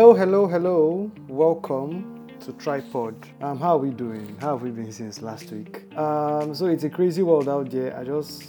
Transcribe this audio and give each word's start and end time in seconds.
Hello, 0.00 0.14
hello, 0.14 0.46
hello. 0.46 1.10
Welcome 1.28 2.26
to 2.40 2.54
Tripod. 2.54 3.14
Um, 3.42 3.58
how 3.60 3.74
are 3.74 3.78
we 3.78 3.90
doing? 3.90 4.34
How 4.40 4.52
have 4.52 4.62
we 4.62 4.70
been 4.70 4.90
since 4.90 5.20
last 5.20 5.52
week? 5.52 5.94
Um, 5.94 6.54
so 6.54 6.68
it's 6.68 6.84
a 6.84 6.88
crazy 6.88 7.22
world 7.22 7.50
out 7.50 7.70
there. 7.70 7.94
I 7.94 8.04
just, 8.04 8.44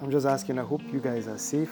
I'm 0.00 0.10
just 0.10 0.24
asking. 0.24 0.58
I 0.58 0.62
hope 0.62 0.80
you 0.90 0.98
guys 0.98 1.28
are 1.28 1.36
safe. 1.36 1.70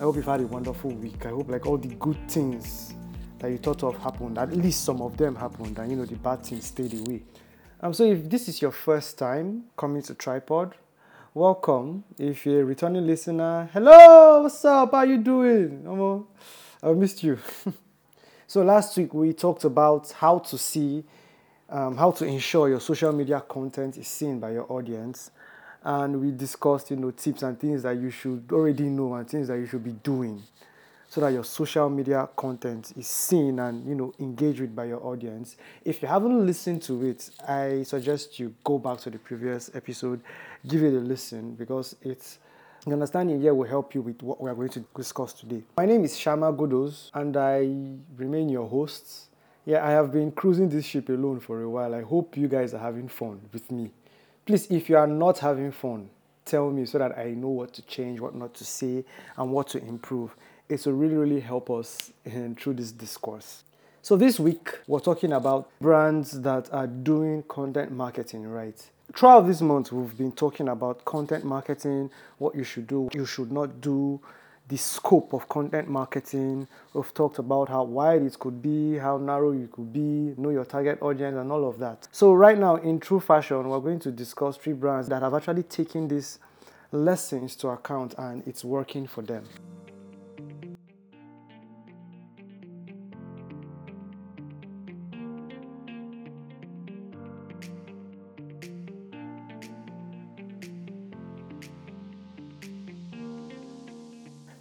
I 0.00 0.04
hope 0.04 0.16
you've 0.16 0.24
had 0.24 0.40
a 0.40 0.46
wonderful 0.46 0.90
week. 0.92 1.26
I 1.26 1.28
hope 1.28 1.50
like 1.50 1.66
all 1.66 1.76
the 1.76 1.88
good 1.96 2.16
things 2.26 2.94
that 3.40 3.50
you 3.50 3.58
thought 3.58 3.82
of 3.82 3.98
happened, 3.98 4.38
at 4.38 4.56
least 4.56 4.86
some 4.86 5.02
of 5.02 5.18
them 5.18 5.36
happened, 5.36 5.78
and 5.78 5.90
you 5.90 5.96
know 5.98 6.06
the 6.06 6.16
bad 6.16 6.46
things 6.46 6.64
stayed 6.64 6.94
away. 6.94 7.24
Um, 7.82 7.92
so 7.92 8.04
if 8.04 8.30
this 8.30 8.48
is 8.48 8.62
your 8.62 8.72
first 8.72 9.18
time 9.18 9.64
coming 9.76 10.00
to 10.00 10.14
Tripod, 10.14 10.76
welcome. 11.34 12.04
If 12.16 12.46
you're 12.46 12.62
a 12.62 12.64
returning 12.64 13.06
listener, 13.06 13.68
hello, 13.74 14.44
what's 14.44 14.64
up? 14.64 14.92
How 14.92 14.96
are 14.96 15.06
you 15.06 15.18
doing? 15.18 15.82
Omo, 15.82 16.24
I 16.82 16.90
missed 16.92 17.22
you. 17.22 17.38
so 18.54 18.62
last 18.62 18.96
week 18.96 19.12
we 19.12 19.32
talked 19.32 19.64
about 19.64 20.12
how 20.12 20.38
to 20.38 20.56
see, 20.56 21.02
um, 21.68 21.96
how 21.96 22.12
to 22.12 22.24
ensure 22.24 22.68
your 22.68 22.78
social 22.78 23.12
media 23.12 23.40
content 23.40 23.98
is 23.98 24.06
seen 24.06 24.38
by 24.38 24.52
your 24.52 24.70
audience, 24.70 25.32
and 25.82 26.20
we 26.20 26.30
discussed, 26.30 26.88
you 26.92 26.96
know, 26.96 27.10
tips 27.10 27.42
and 27.42 27.58
things 27.58 27.82
that 27.82 27.96
you 27.96 28.12
should 28.12 28.44
already 28.52 28.84
know 28.84 29.14
and 29.14 29.28
things 29.28 29.48
that 29.48 29.58
you 29.58 29.66
should 29.66 29.82
be 29.82 29.90
doing 29.90 30.40
so 31.08 31.20
that 31.20 31.32
your 31.32 31.42
social 31.42 31.90
media 31.90 32.28
content 32.36 32.92
is 32.96 33.08
seen 33.08 33.58
and 33.58 33.88
you 33.88 33.96
know 33.96 34.14
engaged 34.20 34.60
with 34.60 34.76
by 34.76 34.84
your 34.84 35.04
audience. 35.04 35.56
If 35.84 36.00
you 36.00 36.06
haven't 36.06 36.46
listened 36.46 36.82
to 36.82 37.04
it, 37.06 37.30
I 37.48 37.82
suggest 37.82 38.38
you 38.38 38.54
go 38.62 38.78
back 38.78 38.98
to 38.98 39.10
the 39.10 39.18
previous 39.18 39.68
episode, 39.74 40.20
give 40.68 40.84
it 40.84 40.94
a 40.94 41.00
listen 41.00 41.56
because 41.56 41.96
it's 42.02 42.38
the 42.86 42.92
understanding 42.92 43.40
here 43.40 43.54
will 43.54 43.68
help 43.68 43.94
you 43.94 44.02
with 44.02 44.22
what 44.22 44.40
we 44.40 44.50
are 44.50 44.54
going 44.54 44.68
to 44.68 44.84
discuss 44.94 45.32
today. 45.32 45.62
My 45.76 45.86
name 45.86 46.04
is 46.04 46.18
Shama 46.18 46.52
Godos 46.52 47.10
and 47.14 47.36
I 47.36 47.58
remain 48.16 48.48
your 48.48 48.68
host. 48.68 49.28
Yeah, 49.64 49.86
I 49.86 49.92
have 49.92 50.12
been 50.12 50.30
cruising 50.32 50.68
this 50.68 50.84
ship 50.84 51.08
alone 51.08 51.40
for 51.40 51.62
a 51.62 51.68
while. 51.68 51.94
I 51.94 52.02
hope 52.02 52.36
you 52.36 52.46
guys 52.46 52.74
are 52.74 52.78
having 52.78 53.08
fun 53.08 53.40
with 53.52 53.70
me. 53.70 53.90
Please, 54.44 54.70
if 54.70 54.90
you 54.90 54.98
are 54.98 55.06
not 55.06 55.38
having 55.38 55.72
fun, 55.72 56.10
tell 56.44 56.70
me 56.70 56.84
so 56.84 56.98
that 56.98 57.16
I 57.18 57.30
know 57.30 57.48
what 57.48 57.72
to 57.74 57.82
change, 57.82 58.20
what 58.20 58.34
not 58.34 58.52
to 58.54 58.64
say, 58.64 59.04
and 59.38 59.50
what 59.50 59.68
to 59.68 59.78
improve 59.78 60.36
it 60.68 60.84
will 60.86 60.94
really, 60.94 61.14
really 61.14 61.40
help 61.40 61.70
us 61.70 62.12
in, 62.24 62.54
through 62.54 62.74
this 62.74 62.92
discourse. 62.92 63.64
So, 64.02 64.16
this 64.16 64.38
week, 64.38 64.78
we're 64.86 65.00
talking 65.00 65.32
about 65.32 65.70
brands 65.80 66.42
that 66.42 66.72
are 66.72 66.86
doing 66.86 67.42
content 67.44 67.92
marketing 67.92 68.46
right. 68.46 68.90
Throughout 69.16 69.42
this 69.42 69.60
month, 69.60 69.92
we've 69.92 70.18
been 70.18 70.32
talking 70.32 70.68
about 70.68 71.04
content 71.04 71.44
marketing, 71.44 72.10
what 72.38 72.56
you 72.56 72.64
should 72.64 72.88
do, 72.88 73.02
what 73.02 73.14
you 73.14 73.24
should 73.24 73.52
not 73.52 73.80
do, 73.80 74.20
the 74.66 74.76
scope 74.76 75.32
of 75.32 75.48
content 75.48 75.88
marketing. 75.88 76.66
We've 76.92 77.14
talked 77.14 77.38
about 77.38 77.68
how 77.68 77.84
wide 77.84 78.22
it 78.22 78.36
could 78.40 78.60
be, 78.60 78.98
how 78.98 79.18
narrow 79.18 79.52
you 79.52 79.68
could 79.68 79.92
be, 79.92 80.34
know 80.36 80.50
your 80.50 80.64
target 80.64 81.00
audience, 81.00 81.36
and 81.36 81.52
all 81.52 81.68
of 81.68 81.78
that. 81.78 82.08
So, 82.10 82.32
right 82.32 82.58
now, 82.58 82.74
in 82.74 82.98
true 82.98 83.20
fashion, 83.20 83.68
we're 83.68 83.78
going 83.78 84.00
to 84.00 84.10
discuss 84.10 84.56
three 84.56 84.72
brands 84.72 85.08
that 85.10 85.22
have 85.22 85.32
actually 85.32 85.62
taken 85.62 86.08
these 86.08 86.40
lessons 86.90 87.54
to 87.56 87.68
account 87.68 88.14
and 88.18 88.42
it's 88.48 88.64
working 88.64 89.06
for 89.06 89.22
them. 89.22 89.44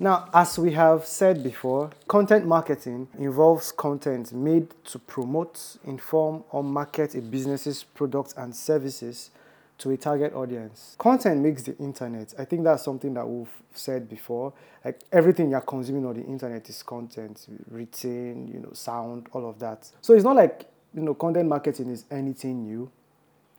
Now, 0.03 0.27
as 0.33 0.59
we 0.59 0.73
have 0.73 1.05
said 1.05 1.41
before, 1.41 1.89
content 2.09 2.45
marketing 2.45 3.07
involves 3.17 3.71
content 3.71 4.33
made 4.33 4.67
to 4.87 4.99
promote, 4.99 5.77
inform, 5.85 6.43
or 6.51 6.61
market 6.61 7.15
a 7.15 7.21
business's 7.21 7.85
products 7.85 8.33
and 8.35 8.53
services 8.53 9.31
to 9.77 9.91
a 9.91 9.95
target 9.95 10.33
audience. 10.33 10.97
Content 10.99 11.39
makes 11.39 11.63
the 11.63 11.77
internet. 11.77 12.33
I 12.37 12.43
think 12.43 12.65
that's 12.65 12.83
something 12.83 13.13
that 13.13 13.25
we've 13.25 13.47
said 13.73 14.09
before. 14.09 14.51
Like 14.83 14.99
everything 15.13 15.51
you're 15.51 15.61
consuming 15.61 16.05
on 16.05 16.15
the 16.15 16.25
internet 16.25 16.67
is 16.67 16.83
content, 16.83 17.47
written, 17.71 18.49
you 18.49 18.59
know, 18.59 18.73
sound, 18.73 19.29
all 19.31 19.49
of 19.49 19.57
that. 19.59 19.89
So 20.01 20.13
it's 20.15 20.25
not 20.25 20.35
like 20.35 20.65
you 20.93 21.01
know 21.01 21.13
content 21.13 21.47
marketing 21.47 21.89
is 21.89 22.03
anything 22.11 22.63
new. 22.63 22.91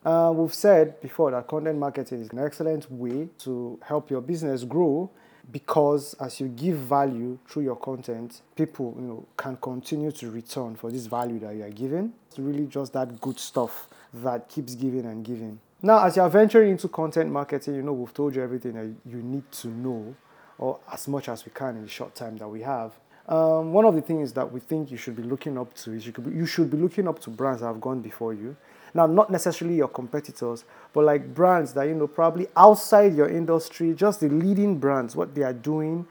Uh, 0.04 0.30
we've 0.36 0.52
said 0.52 1.00
before 1.00 1.30
that 1.30 1.46
content 1.46 1.78
marketing 1.78 2.20
is 2.20 2.28
an 2.28 2.38
excellent 2.38 2.92
way 2.92 3.30
to 3.38 3.80
help 3.82 4.10
your 4.10 4.20
business 4.20 4.62
grow 4.62 5.10
because 5.52 6.14
as 6.14 6.40
you 6.40 6.48
give 6.48 6.76
value 6.76 7.38
through 7.48 7.64
your 7.64 7.76
content, 7.76 8.42
people 8.56 8.94
you 8.98 9.06
know 9.06 9.26
can 9.36 9.56
continue 9.56 10.10
to 10.12 10.30
return 10.30 10.74
for 10.76 10.90
this 10.90 11.06
value 11.06 11.38
that 11.40 11.54
you 11.54 11.64
are 11.64 11.70
giving. 11.70 12.12
It's 12.28 12.38
really 12.38 12.66
just 12.66 12.92
that 12.94 13.20
good 13.20 13.38
stuff 13.38 13.88
that 14.14 14.48
keeps 14.48 14.74
giving 14.74 15.06
and 15.06 15.24
giving. 15.24 15.60
Now, 15.82 16.04
as 16.06 16.16
you 16.16 16.22
are 16.22 16.30
venturing 16.30 16.70
into 16.70 16.88
content 16.88 17.30
marketing, 17.30 17.74
you 17.74 17.82
know 17.82 17.92
we've 17.92 18.14
told 18.14 18.34
you 18.34 18.42
everything 18.42 18.72
that 18.72 19.10
you 19.10 19.22
need 19.22 19.50
to 19.52 19.68
know, 19.68 20.14
or 20.58 20.80
as 20.90 21.06
much 21.08 21.28
as 21.28 21.44
we 21.44 21.52
can 21.52 21.76
in 21.76 21.82
the 21.82 21.88
short 21.88 22.14
time 22.14 22.36
that 22.38 22.48
we 22.48 22.62
have. 22.62 22.92
Um, 23.28 23.72
one 23.72 23.84
of 23.86 23.94
the 23.94 24.02
things 24.02 24.32
that 24.34 24.50
we 24.50 24.60
think 24.60 24.90
you 24.90 24.98
should 24.98 25.16
be 25.16 25.22
looking 25.22 25.56
up 25.56 25.72
to 25.74 25.92
is 25.92 26.06
you, 26.06 26.12
be, 26.12 26.30
you 26.30 26.46
should 26.46 26.70
be 26.70 26.76
looking 26.76 27.08
up 27.08 27.18
to 27.20 27.30
brands 27.30 27.62
that 27.62 27.68
have 27.68 27.80
gone 27.80 28.00
before 28.00 28.34
you 28.34 28.54
now, 28.94 29.06
not 29.06 29.28
necessarily 29.28 29.76
your 29.76 29.88
competitors, 29.88 30.64
but 30.92 31.04
like 31.04 31.34
brands 31.34 31.74
that, 31.74 31.88
you 31.88 31.94
know, 31.94 32.06
probably 32.06 32.46
outside 32.56 33.16
your 33.16 33.28
industry, 33.28 33.92
just 33.92 34.20
the 34.20 34.28
leading 34.28 34.78
brands, 34.78 35.16
what 35.16 35.34
they 35.34 35.42
are 35.42 35.52
doing 35.52 36.06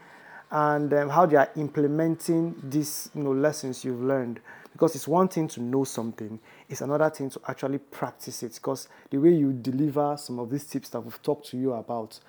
and 0.52 0.94
um, 0.94 1.10
how 1.10 1.26
they 1.26 1.38
are 1.38 1.50
implementing 1.56 2.56
these, 2.62 3.10
you 3.16 3.24
know, 3.24 3.32
lessons 3.32 3.86
you've 3.86 4.02
learned. 4.02 4.42
Because 4.74 4.96
it's 4.96 5.08
one 5.08 5.30
thing 5.30 5.48
to 5.50 5.62
know 5.62 5.86
something, 5.86 6.40
it's 6.68 6.82
another 6.82 7.10
thing 7.10 7.30
to 7.30 7.40
actually 7.48 7.78
practice 7.78 8.44
it. 8.44 8.54
Because 8.56 8.90
the 9.10 9.18
way 9.18 9.32
you 9.32 9.54
deliver 9.54 10.18
some 10.18 10.40
of 10.40 10.50
these 10.50 10.66
tips 10.66 10.90
that 10.90 11.00
we've 11.00 11.22
talked 11.22 11.48
to 11.52 11.58
you 11.58 11.74
about 11.74 12.20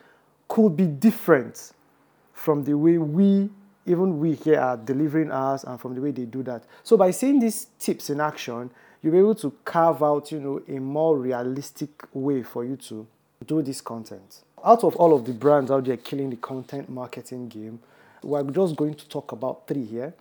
could 0.47 0.77
be 0.77 0.87
different 0.87 1.73
from 2.33 2.63
the 2.63 2.77
way 2.77 2.99
we 2.99 3.51
even 3.87 4.19
we 4.19 4.35
here 4.35 4.59
are 4.59 4.77
delivering 4.79 5.31
ours 5.31 5.65
and 5.65 5.79
from 5.79 5.95
the 5.95 6.01
way 6.01 6.11
they 6.11 6.25
do 6.25 6.43
that. 6.43 6.65
So 6.83 6.97
by 6.97 7.11
seeing 7.11 7.39
these 7.39 7.67
tips 7.79 8.09
in 8.09 8.21
action, 8.21 8.71
you'll 9.05 9.13
be 9.13 9.19
able 9.19 9.35
to 9.35 9.51
carve 9.67 10.03
out, 10.03 10.33
you 10.33 10.41
know, 10.41 10.63
a 10.67 10.81
more 10.81 11.19
realistic 11.19 12.07
way 12.15 12.43
for 12.43 12.65
you 12.65 12.75
to 12.77 13.07
do 13.47 13.61
this 13.61 13.83
content. 13.83 14.41
Out 14.65 14.83
of 14.83 14.97
all 14.97 15.15
of 15.15 15.27
the 15.27 15.33
brands 15.35 15.71
out 15.71 15.85
there 15.85 15.99
killing 15.99 16.31
the 16.31 16.37
content 16.37 16.89
marketing 16.89 17.49
game, 17.49 17.81
we're 18.23 18.43
just 18.45 18.75
going 18.77 18.95
to 18.95 19.07
talk 19.07 19.33
about 19.33 19.69
three 19.69 19.85
here, 19.85 20.15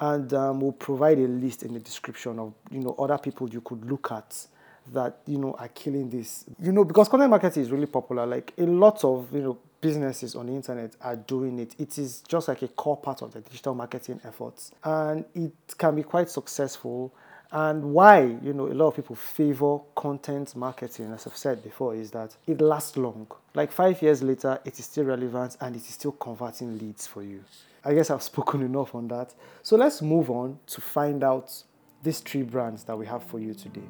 and 0.00 0.32
um, 0.32 0.62
we'll 0.62 0.72
provide 0.72 1.18
a 1.18 1.28
list 1.28 1.62
in 1.62 1.74
the 1.74 1.80
description 1.80 2.38
of 2.38 2.54
you 2.70 2.80
know 2.80 2.94
other 2.98 3.18
people 3.18 3.50
you 3.50 3.60
could 3.60 3.84
look 3.84 4.10
at 4.10 4.46
that 4.90 5.18
you 5.26 5.36
know 5.36 5.52
are 5.58 5.68
killing 5.68 6.08
this. 6.08 6.46
You 6.58 6.72
know, 6.72 6.84
because 6.84 7.10
content 7.10 7.28
marketing 7.28 7.64
is 7.64 7.70
really 7.70 7.84
popular. 7.84 8.24
Like 8.24 8.54
a 8.56 8.64
lot 8.64 9.04
of 9.04 9.28
you 9.34 9.42
know 9.42 9.58
businesses 9.82 10.34
on 10.34 10.46
the 10.46 10.54
internet 10.54 10.96
are 11.02 11.16
doing 11.16 11.58
it. 11.58 11.74
It 11.78 11.98
is 11.98 12.22
just 12.26 12.48
like 12.48 12.62
a 12.62 12.68
core 12.68 12.96
part 12.96 13.20
of 13.20 13.34
the 13.34 13.42
digital 13.42 13.74
marketing 13.74 14.22
efforts, 14.24 14.70
and 14.82 15.26
it 15.34 15.52
can 15.76 15.94
be 15.94 16.02
quite 16.02 16.30
successful 16.30 17.12
and 17.52 17.84
why, 17.92 18.22
you 18.42 18.54
know, 18.54 18.66
a 18.66 18.72
lot 18.72 18.88
of 18.88 18.96
people 18.96 19.14
favor 19.14 19.78
content 19.94 20.56
marketing, 20.56 21.12
as 21.12 21.26
I've 21.26 21.36
said 21.36 21.62
before, 21.62 21.94
is 21.94 22.10
that 22.12 22.34
it 22.46 22.62
lasts 22.62 22.96
long. 22.96 23.26
Like 23.52 23.70
five 23.70 24.00
years 24.00 24.22
later, 24.22 24.58
it 24.64 24.78
is 24.78 24.86
still 24.86 25.04
relevant 25.04 25.58
and 25.60 25.76
it 25.76 25.82
is 25.82 25.94
still 25.94 26.12
converting 26.12 26.78
leads 26.78 27.06
for 27.06 27.22
you. 27.22 27.44
I 27.84 27.92
guess 27.92 28.08
I've 28.08 28.22
spoken 28.32 28.62
enough 28.62 28.94
on 28.94 29.06
that. 29.08 29.34
So 29.62 29.76
let's 29.76 30.00
move 30.00 30.30
on 30.30 30.60
to 30.68 30.80
find 30.80 31.22
out 31.22 31.62
these 32.02 32.20
three 32.20 32.42
brands 32.42 32.84
that 32.84 32.96
we 32.96 33.04
have 33.04 33.22
for 33.22 33.38
you 33.38 33.52
today. 33.52 33.82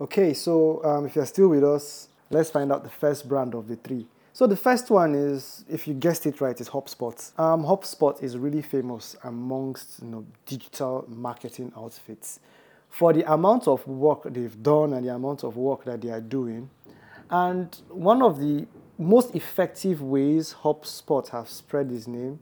Okay, 0.00 0.32
so 0.34 0.84
um, 0.84 1.06
if 1.06 1.16
you're 1.16 1.26
still 1.26 1.48
with 1.48 1.64
us, 1.64 2.06
let's 2.30 2.50
find 2.50 2.70
out 2.70 2.84
the 2.84 2.88
first 2.88 3.28
brand 3.28 3.56
of 3.56 3.66
the 3.66 3.74
three. 3.74 4.06
So 4.38 4.46
the 4.46 4.54
first 4.54 4.88
one 4.88 5.16
is, 5.16 5.64
if 5.68 5.88
you 5.88 5.94
guessed 5.94 6.24
it 6.24 6.40
right, 6.40 6.60
is 6.60 6.68
HubSpot. 6.68 7.36
Um, 7.40 7.64
HubSpot 7.64 8.22
is 8.22 8.38
really 8.38 8.62
famous 8.62 9.16
amongst 9.24 10.00
you 10.00 10.06
know, 10.06 10.26
digital 10.46 11.04
marketing 11.08 11.72
outfits 11.76 12.38
for 12.88 13.12
the 13.12 13.28
amount 13.32 13.66
of 13.66 13.84
work 13.88 14.22
they've 14.32 14.62
done 14.62 14.92
and 14.92 15.04
the 15.04 15.12
amount 15.12 15.42
of 15.42 15.56
work 15.56 15.82
that 15.86 16.02
they 16.02 16.10
are 16.10 16.20
doing. 16.20 16.70
And 17.28 17.76
one 17.88 18.22
of 18.22 18.38
the 18.38 18.68
most 18.96 19.34
effective 19.34 20.02
ways 20.02 20.54
HubSpot 20.62 21.28
have 21.30 21.48
spread 21.48 21.90
his 21.90 22.06
name 22.06 22.38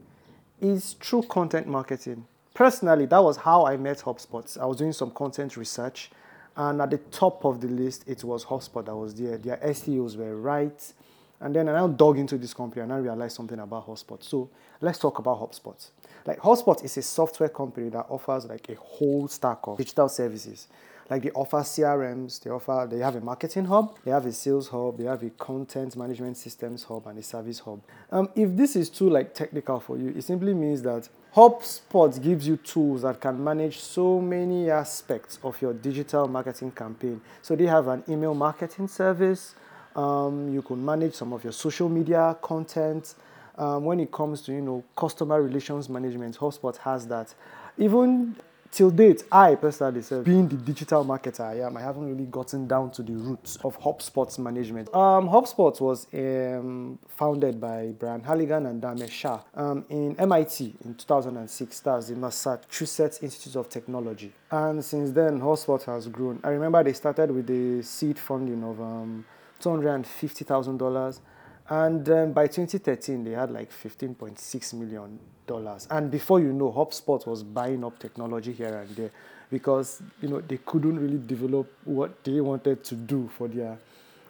is 0.60 0.96
through 1.00 1.22
content 1.22 1.66
marketing. 1.66 2.26
Personally, 2.52 3.06
that 3.06 3.24
was 3.24 3.38
how 3.38 3.64
I 3.64 3.78
met 3.78 4.00
HubSpot. 4.00 4.60
I 4.60 4.66
was 4.66 4.76
doing 4.76 4.92
some 4.92 5.12
content 5.12 5.56
research, 5.56 6.10
and 6.56 6.82
at 6.82 6.90
the 6.90 6.98
top 6.98 7.46
of 7.46 7.62
the 7.62 7.68
list, 7.68 8.04
it 8.06 8.22
was 8.22 8.44
HubSpot 8.44 8.84
that 8.84 8.94
was 8.94 9.14
there. 9.14 9.38
Their 9.38 9.56
SEOs 9.56 10.18
were 10.18 10.36
right 10.36 10.92
and 11.40 11.54
then 11.54 11.68
I 11.68 11.72
now 11.72 11.88
dug 11.88 12.18
into 12.18 12.38
this 12.38 12.54
company 12.54 12.82
and 12.82 12.92
I 12.92 12.98
realized 12.98 13.36
something 13.36 13.58
about 13.58 13.86
HubSpot. 13.86 14.22
So 14.22 14.50
let's 14.80 14.98
talk 14.98 15.18
about 15.18 15.40
HubSpot. 15.40 15.90
Like 16.24 16.38
HubSpot 16.40 16.82
is 16.84 16.96
a 16.96 17.02
software 17.02 17.48
company 17.48 17.88
that 17.90 18.06
offers 18.08 18.46
like 18.46 18.68
a 18.68 18.74
whole 18.76 19.28
stack 19.28 19.58
of 19.64 19.78
digital 19.78 20.08
services 20.08 20.68
Like 21.08 21.22
they 21.22 21.30
offer 21.30 21.58
CRMs, 21.58 22.42
they 22.42 22.50
offer 22.50 22.88
they 22.90 22.98
have 22.98 23.14
a 23.14 23.20
marketing 23.20 23.66
hub, 23.66 23.96
they 24.04 24.10
have 24.10 24.26
a 24.26 24.32
sales 24.32 24.68
hub, 24.68 24.98
they 24.98 25.04
have 25.04 25.22
a 25.22 25.30
content 25.30 25.96
management 25.96 26.36
systems 26.36 26.82
hub 26.82 27.06
and 27.06 27.18
a 27.18 27.22
service 27.22 27.60
hub. 27.60 27.80
Um, 28.10 28.28
if 28.34 28.56
this 28.56 28.74
is 28.74 28.90
too 28.90 29.08
like 29.08 29.32
technical 29.32 29.78
for 29.78 29.96
you, 29.98 30.08
it 30.08 30.22
simply 30.22 30.52
means 30.52 30.82
that 30.82 31.08
HubSpot 31.34 32.20
gives 32.20 32.48
you 32.48 32.56
tools 32.56 33.02
that 33.02 33.20
can 33.20 33.42
manage 33.42 33.78
so 33.78 34.20
many 34.20 34.70
aspects 34.70 35.38
of 35.44 35.60
your 35.62 35.74
digital 35.74 36.26
marketing 36.26 36.72
campaign. 36.72 37.20
So 37.42 37.54
they 37.54 37.66
have 37.66 37.86
an 37.88 38.02
email 38.08 38.34
marketing 38.34 38.88
service. 38.88 39.54
Um, 39.96 40.52
you 40.52 40.62
can 40.62 40.84
manage 40.84 41.14
some 41.14 41.32
of 41.32 41.42
your 41.42 41.52
social 41.52 41.88
media 41.88 42.36
content. 42.42 43.14
Um, 43.58 43.86
when 43.86 43.98
it 44.00 44.12
comes 44.12 44.42
to 44.42 44.52
you 44.52 44.60
know 44.60 44.84
customer 44.94 45.42
relations 45.42 45.88
management, 45.88 46.36
HubSpot 46.36 46.76
has 46.76 47.06
that. 47.08 47.34
Even 47.78 48.36
till 48.70 48.90
date, 48.90 49.22
I 49.32 49.54
personally 49.54 50.02
said, 50.02 50.24
being 50.24 50.48
the 50.48 50.56
digital 50.56 51.02
marketer 51.02 51.40
I 51.40 51.60
am, 51.66 51.78
I 51.78 51.80
haven't 51.80 52.06
really 52.06 52.26
gotten 52.26 52.66
down 52.66 52.90
to 52.92 53.02
the 53.02 53.14
roots 53.14 53.56
of 53.64 53.80
HubSpot's 53.80 54.38
management. 54.38 54.94
Um, 54.94 55.28
HubSpot 55.30 55.80
was 55.80 56.06
um, 56.12 56.98
founded 57.08 57.58
by 57.58 57.94
Brian 57.98 58.22
Halligan 58.22 58.66
and 58.66 58.82
Dharmesh 58.82 59.10
Shah 59.10 59.40
um, 59.54 59.86
in 59.88 60.14
MIT 60.18 60.74
in 60.84 60.94
2006. 60.94 61.80
That's 61.80 62.08
the 62.08 62.16
Massachusetts 62.16 63.20
Institute 63.22 63.56
of 63.56 63.70
Technology. 63.70 64.32
And 64.50 64.84
since 64.84 65.10
then, 65.10 65.40
HubSpot 65.40 65.82
has 65.84 66.08
grown. 66.08 66.40
I 66.44 66.50
remember 66.50 66.84
they 66.84 66.92
started 66.92 67.30
with 67.30 67.46
the 67.46 67.82
seed 67.82 68.18
funding 68.18 68.62
of 68.62 68.78
um, 68.78 69.24
$250,000 69.60 71.20
and 71.68 72.08
um, 72.08 72.32
by 72.32 72.46
2013, 72.46 73.24
they 73.24 73.32
had 73.32 73.50
like 73.50 73.72
15.6 73.72 74.74
million 74.74 75.18
dollars. 75.46 75.86
And 75.90 76.10
before 76.10 76.40
you 76.40 76.52
know, 76.52 76.72
HubSpot 76.72 77.24
was 77.26 77.42
buying 77.42 77.84
up 77.84 77.98
technology 77.98 78.52
here 78.52 78.76
and 78.76 78.96
there 78.96 79.10
because 79.50 80.02
you 80.20 80.28
know 80.28 80.40
they 80.40 80.58
couldn't 80.58 80.98
really 80.98 81.18
develop 81.18 81.72
what 81.84 82.22
they 82.24 82.40
wanted 82.40 82.84
to 82.84 82.94
do 82.94 83.28
for 83.36 83.48
their 83.48 83.78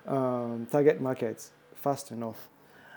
um, 0.06 0.66
target 0.70 1.00
markets 1.00 1.50
fast 1.74 2.10
enough. 2.10 2.48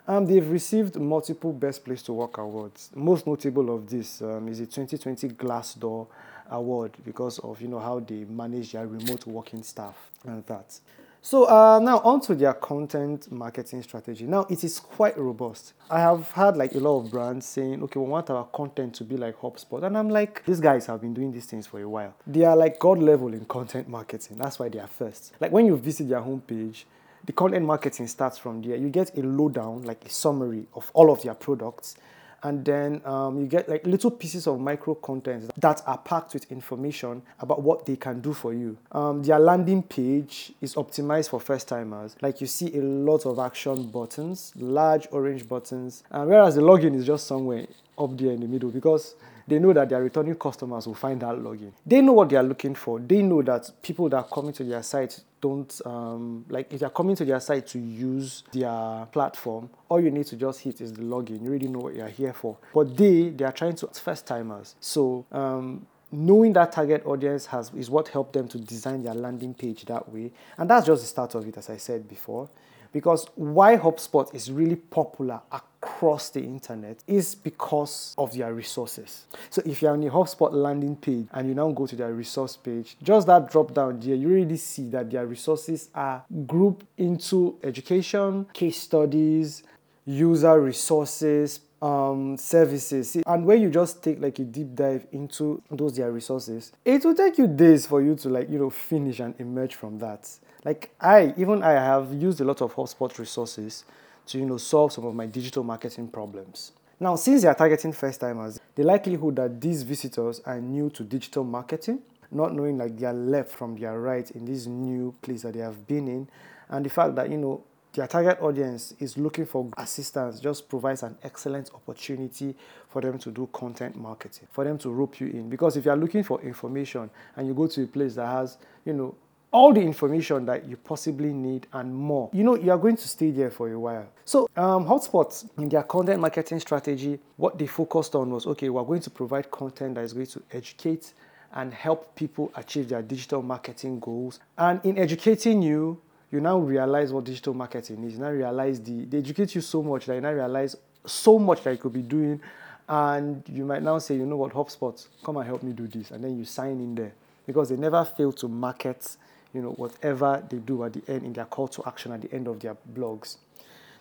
Um, 0.08 0.26
they've 0.26 0.50
received 0.50 0.96
multiple 0.96 1.54
Best 1.54 1.86
Place 1.86 2.02
to 2.04 2.14
Work 2.14 2.38
awards. 2.40 2.90
Most 2.96 3.28
notable 3.28 3.74
of 3.76 3.90
this 3.90 4.22
um, 4.22 4.48
is 4.48 4.60
the 4.60 4.66
2020 4.66 5.30
Glassdoor 5.30 6.08
Award 6.50 6.94
because 7.06 7.40
of 7.40 7.62
you 7.62 7.68
know 7.68 7.80
how 7.80 8.00
they 8.00 8.26
manage 8.26 8.72
their 8.72 8.88
remote 8.88 9.28
working 9.28 9.64
staff 9.64 9.96
and 10.26 10.46
that. 10.48 10.80
So 11.22 11.46
uh, 11.46 11.80
now 11.80 12.00
onto 12.00 12.34
their 12.34 12.54
content 12.54 13.30
marketing 13.32 13.84
strategy. 13.84 14.26
Now 14.26 14.46
it 14.50 14.64
is 14.64 14.80
quite 14.80 15.18
robust. 15.18 15.74
I 15.90 16.00
have 16.00 16.32
had 16.32 16.56
like 16.56 16.74
a 16.76 16.80
lot 16.80 17.00
of 17.00 17.12
brands 17.12 17.46
saying, 17.46 17.84
okay, 17.84 18.00
we 18.00 18.06
want 18.06 18.30
our 18.30 18.46
content 18.46 18.96
to 18.96 19.04
be 19.04 19.18
like 19.18 19.40
HubSpot. 19.40 19.84
And 19.84 19.98
I'm 19.98 20.10
like, 20.10 20.46
these 20.46 20.62
guys 20.62 20.86
have 20.86 21.02
been 21.02 21.14
doing 21.14 21.32
these 21.34 21.46
things 21.46 21.68
for 21.68 21.82
a 21.82 21.90
while. 21.90 22.16
They 22.26 22.46
are 22.46 22.56
like 22.56 22.80
God 22.80 23.00
level 23.00 23.34
in 23.34 23.44
content 23.46 23.90
marketing. 23.90 24.38
That's 24.38 24.60
why 24.60 24.70
they 24.70 24.80
are 24.80 24.88
first. 24.88 25.34
Like 25.42 25.52
when 25.52 25.66
you 25.66 25.76
visit 25.76 26.08
their 26.08 26.22
homepage, 26.22 26.86
the 27.26 27.34
content 27.34 27.66
marketing 27.66 28.08
starts 28.08 28.38
from 28.38 28.62
there. 28.62 28.78
You 28.78 28.90
get 28.90 29.18
a 29.18 29.22
lowdown, 29.22 29.84
like 29.84 30.06
a 30.06 30.10
summary 30.10 30.68
of 30.74 30.90
all 30.94 31.12
of 31.12 31.22
their 31.22 31.34
products 31.34 31.96
and 32.44 32.64
then 32.64 33.02
um, 33.06 33.40
you 33.40 33.48
get 33.48 33.70
like 33.70 33.86
little 33.86 34.12
pieces 34.12 34.48
of 34.48 34.60
micro 34.60 34.96
content 34.96 35.52
that 35.58 35.82
are 35.86 35.98
packed 35.98 36.34
with 36.34 36.52
information 36.52 37.22
about 37.40 37.62
what 37.62 37.86
they 37.86 37.96
can 37.96 38.22
do 38.22 38.34
for 38.34 38.54
you. 38.54 38.78
Um, 38.92 39.24
their 39.24 39.40
landing 39.40 39.84
page 39.84 40.54
is 40.62 40.76
optimized 40.76 41.30
for 41.30 41.40
first 41.40 41.68
timers. 41.68 42.16
Like 42.22 42.42
you 42.42 42.48
see 42.48 42.76
a 42.78 42.82
lot 42.82 43.26
of 43.26 43.40
action 43.40 43.90
buttons, 43.90 44.54
large 44.56 45.08
orange 45.12 45.48
buttons, 45.48 46.04
and 46.12 46.30
whereas 46.30 46.56
the 46.56 46.62
login 46.62 46.96
is 46.96 47.06
just 47.06 47.28
somewhere 47.28 47.68
up 47.98 48.18
there 48.18 48.32
in 48.32 48.40
the 48.40 48.48
middle 48.48 48.70
because 48.70 49.16
they 49.50 49.60
know 49.60 49.74
that 49.74 49.90
their 49.90 50.02
returning 50.02 50.36
customers 50.36 50.88
will 50.88 50.96
find 50.96 51.22
that 51.22 51.36
login. 51.36 51.72
They 51.86 52.02
know 52.02 52.14
what 52.14 52.30
they 52.30 52.36
are 52.36 52.44
looking 52.44 52.76
for. 52.76 53.00
They 53.00 53.22
know 53.22 53.42
that 53.42 53.70
people 53.82 54.08
that 54.10 54.18
are 54.18 54.28
coming 54.28 54.54
to 54.54 54.64
their 54.64 54.84
site 54.84 55.22
don't 55.42 55.82
um, 55.86 56.46
like 56.50 56.72
if 56.74 56.80
they 56.82 56.86
are 56.86 56.92
coming 56.92 57.16
to 57.16 57.26
their 57.26 57.40
site 57.40 57.66
to 57.68 57.80
use 57.80 58.44
their 58.52 59.08
platform 59.14 59.70
all 59.90 60.00
you 60.00 60.12
need 60.12 60.26
to 60.28 60.36
just 60.36 60.62
hit 60.62 60.82
is 60.82 60.94
the 60.94 61.02
login. 61.02 61.42
You 61.42 61.50
already 61.50 61.68
know 61.68 61.80
what 61.80 61.96
you're 61.96 62.08
here 62.08 62.34
for. 62.34 62.58
But 62.74 62.96
they 62.96 63.30
they 63.30 63.44
are 63.44 63.52
trying 63.52 63.76
to 63.78 63.88
first 63.88 64.28
timers. 64.28 64.76
So 64.80 65.26
um, 65.32 65.88
knowing 66.12 66.54
that 66.54 66.72
target 66.72 67.06
audience 67.06 67.48
has 67.48 67.72
is 67.76 67.90
what 67.90 68.08
helped 68.08 68.34
them 68.34 68.48
to 68.50 68.60
design 68.60 69.04
their 69.04 69.16
landing 69.16 69.54
page 69.54 69.86
that 69.86 70.08
way. 70.10 70.32
And 70.58 70.70
that's 70.70 70.86
just 70.86 71.02
the 71.02 71.08
start 71.08 71.36
of 71.36 71.48
it 71.48 71.58
as 71.58 71.70
i 71.70 71.78
said 71.78 72.08
before. 72.08 72.50
Because 72.92 73.28
why 73.36 73.78
HubSpot 73.78 74.34
is 74.34 74.52
really 74.52 74.76
popular 74.76 75.42
across 75.82 76.30
the 76.30 76.42
internet 76.42 76.98
is 77.08 77.36
because 77.36 78.14
of 78.18 78.36
their 78.36 78.54
resources. 78.54 79.26
So 79.50 79.62
if 79.66 79.82
you're 79.82 79.92
on 79.92 80.02
the 80.02 80.10
HubSpot 80.10 80.52
landing 80.52 80.96
page 80.96 81.28
and 81.32 81.48
you 81.48 81.56
now 81.56 81.72
go 81.72 81.88
to 81.88 81.96
their 81.96 82.14
resource 82.14 82.58
page, 82.58 82.98
just 83.02 83.28
that 83.28 83.50
drop 83.50 83.74
down 83.74 84.00
there, 84.00 84.16
you 84.16 84.28
really 84.28 84.58
see 84.58 84.90
that 84.90 85.10
their 85.10 85.26
resources 85.26 85.90
are 85.96 86.24
grouped 86.48 86.86
into 86.98 87.58
education, 87.64 88.46
case 88.54 88.78
studies, 88.82 89.64
user 90.06 90.60
resources, 90.60 91.62
um, 91.82 92.36
services. 92.36 93.18
And 93.26 93.46
when 93.46 93.62
you 93.62 93.70
just 93.70 94.04
take 94.04 94.20
like 94.22 94.40
a 94.40 94.44
deep 94.44 94.76
dive 94.76 95.08
into 95.14 95.62
those 95.72 95.96
their 95.96 96.12
resources, 96.12 96.74
it 96.84 97.06
will 97.06 97.16
take 97.16 97.38
you 97.38 97.48
days 97.48 97.86
for 97.86 98.02
you 98.02 98.16
to 98.16 98.30
like, 98.30 98.50
you 98.50 98.60
know, 98.60 98.70
finish 98.70 99.20
and 99.20 99.34
emerge 99.40 99.76
from 99.76 100.00
that. 100.00 100.30
Like 100.66 100.94
I, 101.00 101.34
even 101.38 101.64
I 101.64 101.72
have 101.72 102.14
used 102.14 102.42
a 102.42 102.44
lot 102.44 102.62
of 102.62 102.76
HubSpot 102.76 103.18
resources 103.18 103.86
to, 104.30 104.38
you 104.38 104.46
know, 104.46 104.58
solve 104.58 104.92
some 104.94 105.06
of 105.06 105.14
my 105.14 105.26
digital 105.26 105.64
marketing 105.64 106.08
problems. 106.08 106.72
Now, 107.00 107.16
since 107.16 107.42
they 107.42 107.48
are 107.48 107.56
targeting 107.56 107.94
first 107.94 108.20
timers, 108.20 108.60
the 108.76 108.84
likelihood 108.84 109.38
that 109.38 109.62
these 109.62 109.84
visitors 109.84 110.42
are 110.46 110.60
new 110.60 110.90
to 110.92 111.04
digital 111.04 111.44
marketing, 111.44 112.00
not 112.32 112.54
knowing 112.54 112.78
like 112.78 112.98
their 112.98 113.14
left 113.14 113.52
from 113.52 113.78
their 113.78 114.00
right 114.00 114.30
in 114.32 114.46
this 114.46 114.66
new 114.66 115.16
place 115.22 115.44
that 115.44 115.54
they 115.54 115.62
have 115.62 115.88
been 115.88 116.08
in, 116.08 116.28
and 116.70 116.86
the 116.86 116.90
fact 116.90 117.16
that, 117.16 117.30
you 117.30 117.38
know, 117.38 117.64
their 117.94 118.06
target 118.06 118.38
audience 118.40 118.94
is 119.00 119.18
looking 119.18 119.48
for 119.48 119.68
assistance 119.78 120.40
just 120.40 120.70
provides 120.70 121.02
an 121.02 121.18
excellent 121.24 121.72
opportunity 121.74 122.56
for 122.88 123.02
them 123.02 123.18
to 123.18 123.32
do 123.32 123.50
content 123.52 123.96
marketing, 123.96 124.48
for 124.52 124.64
them 124.64 124.78
to 124.78 124.90
rope 124.92 125.20
you 125.20 125.28
in. 125.28 125.50
Because 125.50 125.76
if 125.76 125.86
you 125.86 125.92
are 125.92 125.98
looking 125.98 126.24
for 126.24 126.40
information 126.42 127.10
and 127.36 127.48
you 127.48 127.56
go 127.56 127.66
to 127.66 127.84
a 127.84 127.88
place 127.88 128.14
that 128.16 128.28
has, 128.28 128.60
you 128.86 128.94
know, 128.94 129.16
all 129.52 129.74
the 129.74 129.82
information 129.82 130.46
that 130.46 130.68
you 130.68 130.78
possibly 130.78 131.34
need 131.34 131.68
and 131.74 131.94
more. 131.94 132.30
You 132.34 132.44
know, 132.44 132.56
you 132.56 132.72
are 132.72 132.78
going 132.78 132.98
to 132.98 133.08
stay 133.08 133.32
there 133.32 133.50
for 133.50 133.72
a 133.72 133.80
while. 133.80 134.08
So, 134.26 134.48
um, 134.56 134.86
HubSpot, 134.86 135.50
in 135.58 135.70
their 135.70 135.84
content 135.84 136.22
marketing 136.22 136.60
strategy, 136.60 137.20
what 137.38 137.58
they 137.58 137.66
focused 137.66 138.16
on 138.16 138.30
was 138.30 138.46
okay, 138.46 138.70
we're 138.70 138.84
going 138.84 139.02
to 139.02 139.10
provide 139.10 139.50
content 139.50 139.96
that 139.96 140.04
is 140.04 140.14
going 140.14 140.28
to 140.28 140.44
educate 140.52 141.14
and 141.54 141.74
help 141.74 142.16
people 142.16 142.52
achieve 142.56 142.90
their 142.90 143.02
digital 143.02 143.42
marketing 143.42 144.00
goals. 144.00 144.40
And 144.58 144.80
in 144.86 145.00
educating 145.00 145.64
you, 145.64 146.00
you 146.32 146.40
now 146.42 146.60
realize 146.60 147.12
what 147.12 147.24
digital 147.24 147.56
marketing 147.56 148.04
is. 148.04 148.14
You 148.14 148.20
now 148.20 148.30
realize 148.30 148.80
the, 148.80 149.06
they 149.06 149.18
educate 149.18 149.56
you 149.56 149.62
so 149.62 149.82
much 149.82 150.06
that 150.06 150.16
you 150.16 150.22
now 150.22 150.32
realize 150.32 150.76
so 151.06 151.40
much 151.40 151.64
that 151.64 151.72
you 151.72 151.78
could 151.78 151.94
be 151.94 152.04
doing. 152.04 152.40
And 152.88 153.44
you 153.48 153.66
might 153.66 153.82
now 153.82 153.98
say, 153.98 154.16
you 154.16 154.26
know 154.28 154.38
what, 154.38 154.54
HubSpot, 154.54 155.08
come 155.24 155.38
and 155.38 155.46
help 155.48 155.64
me 155.64 155.74
do 155.74 155.88
this. 155.88 156.12
And 156.12 156.24
then 156.24 156.38
you 156.38 156.46
sign 156.46 156.80
in 156.80 156.94
there 156.94 157.14
because 157.48 157.70
they 157.70 157.78
never 157.78 158.06
fail 158.06 158.32
to 158.34 158.48
market 158.48 159.18
you 159.54 159.62
know, 159.62 159.72
whatever 159.72 160.44
they 160.50 160.58
do 160.58 160.84
at 160.84 160.94
the 160.94 161.02
end 161.08 161.24
in 161.24 161.34
their 161.34 161.46
call 161.46 161.68
to 161.68 161.84
action 161.86 162.12
at 162.12 162.22
the 162.22 162.34
end 162.34 162.48
of 162.48 162.60
their 162.60 162.76
blogs. 162.94 163.38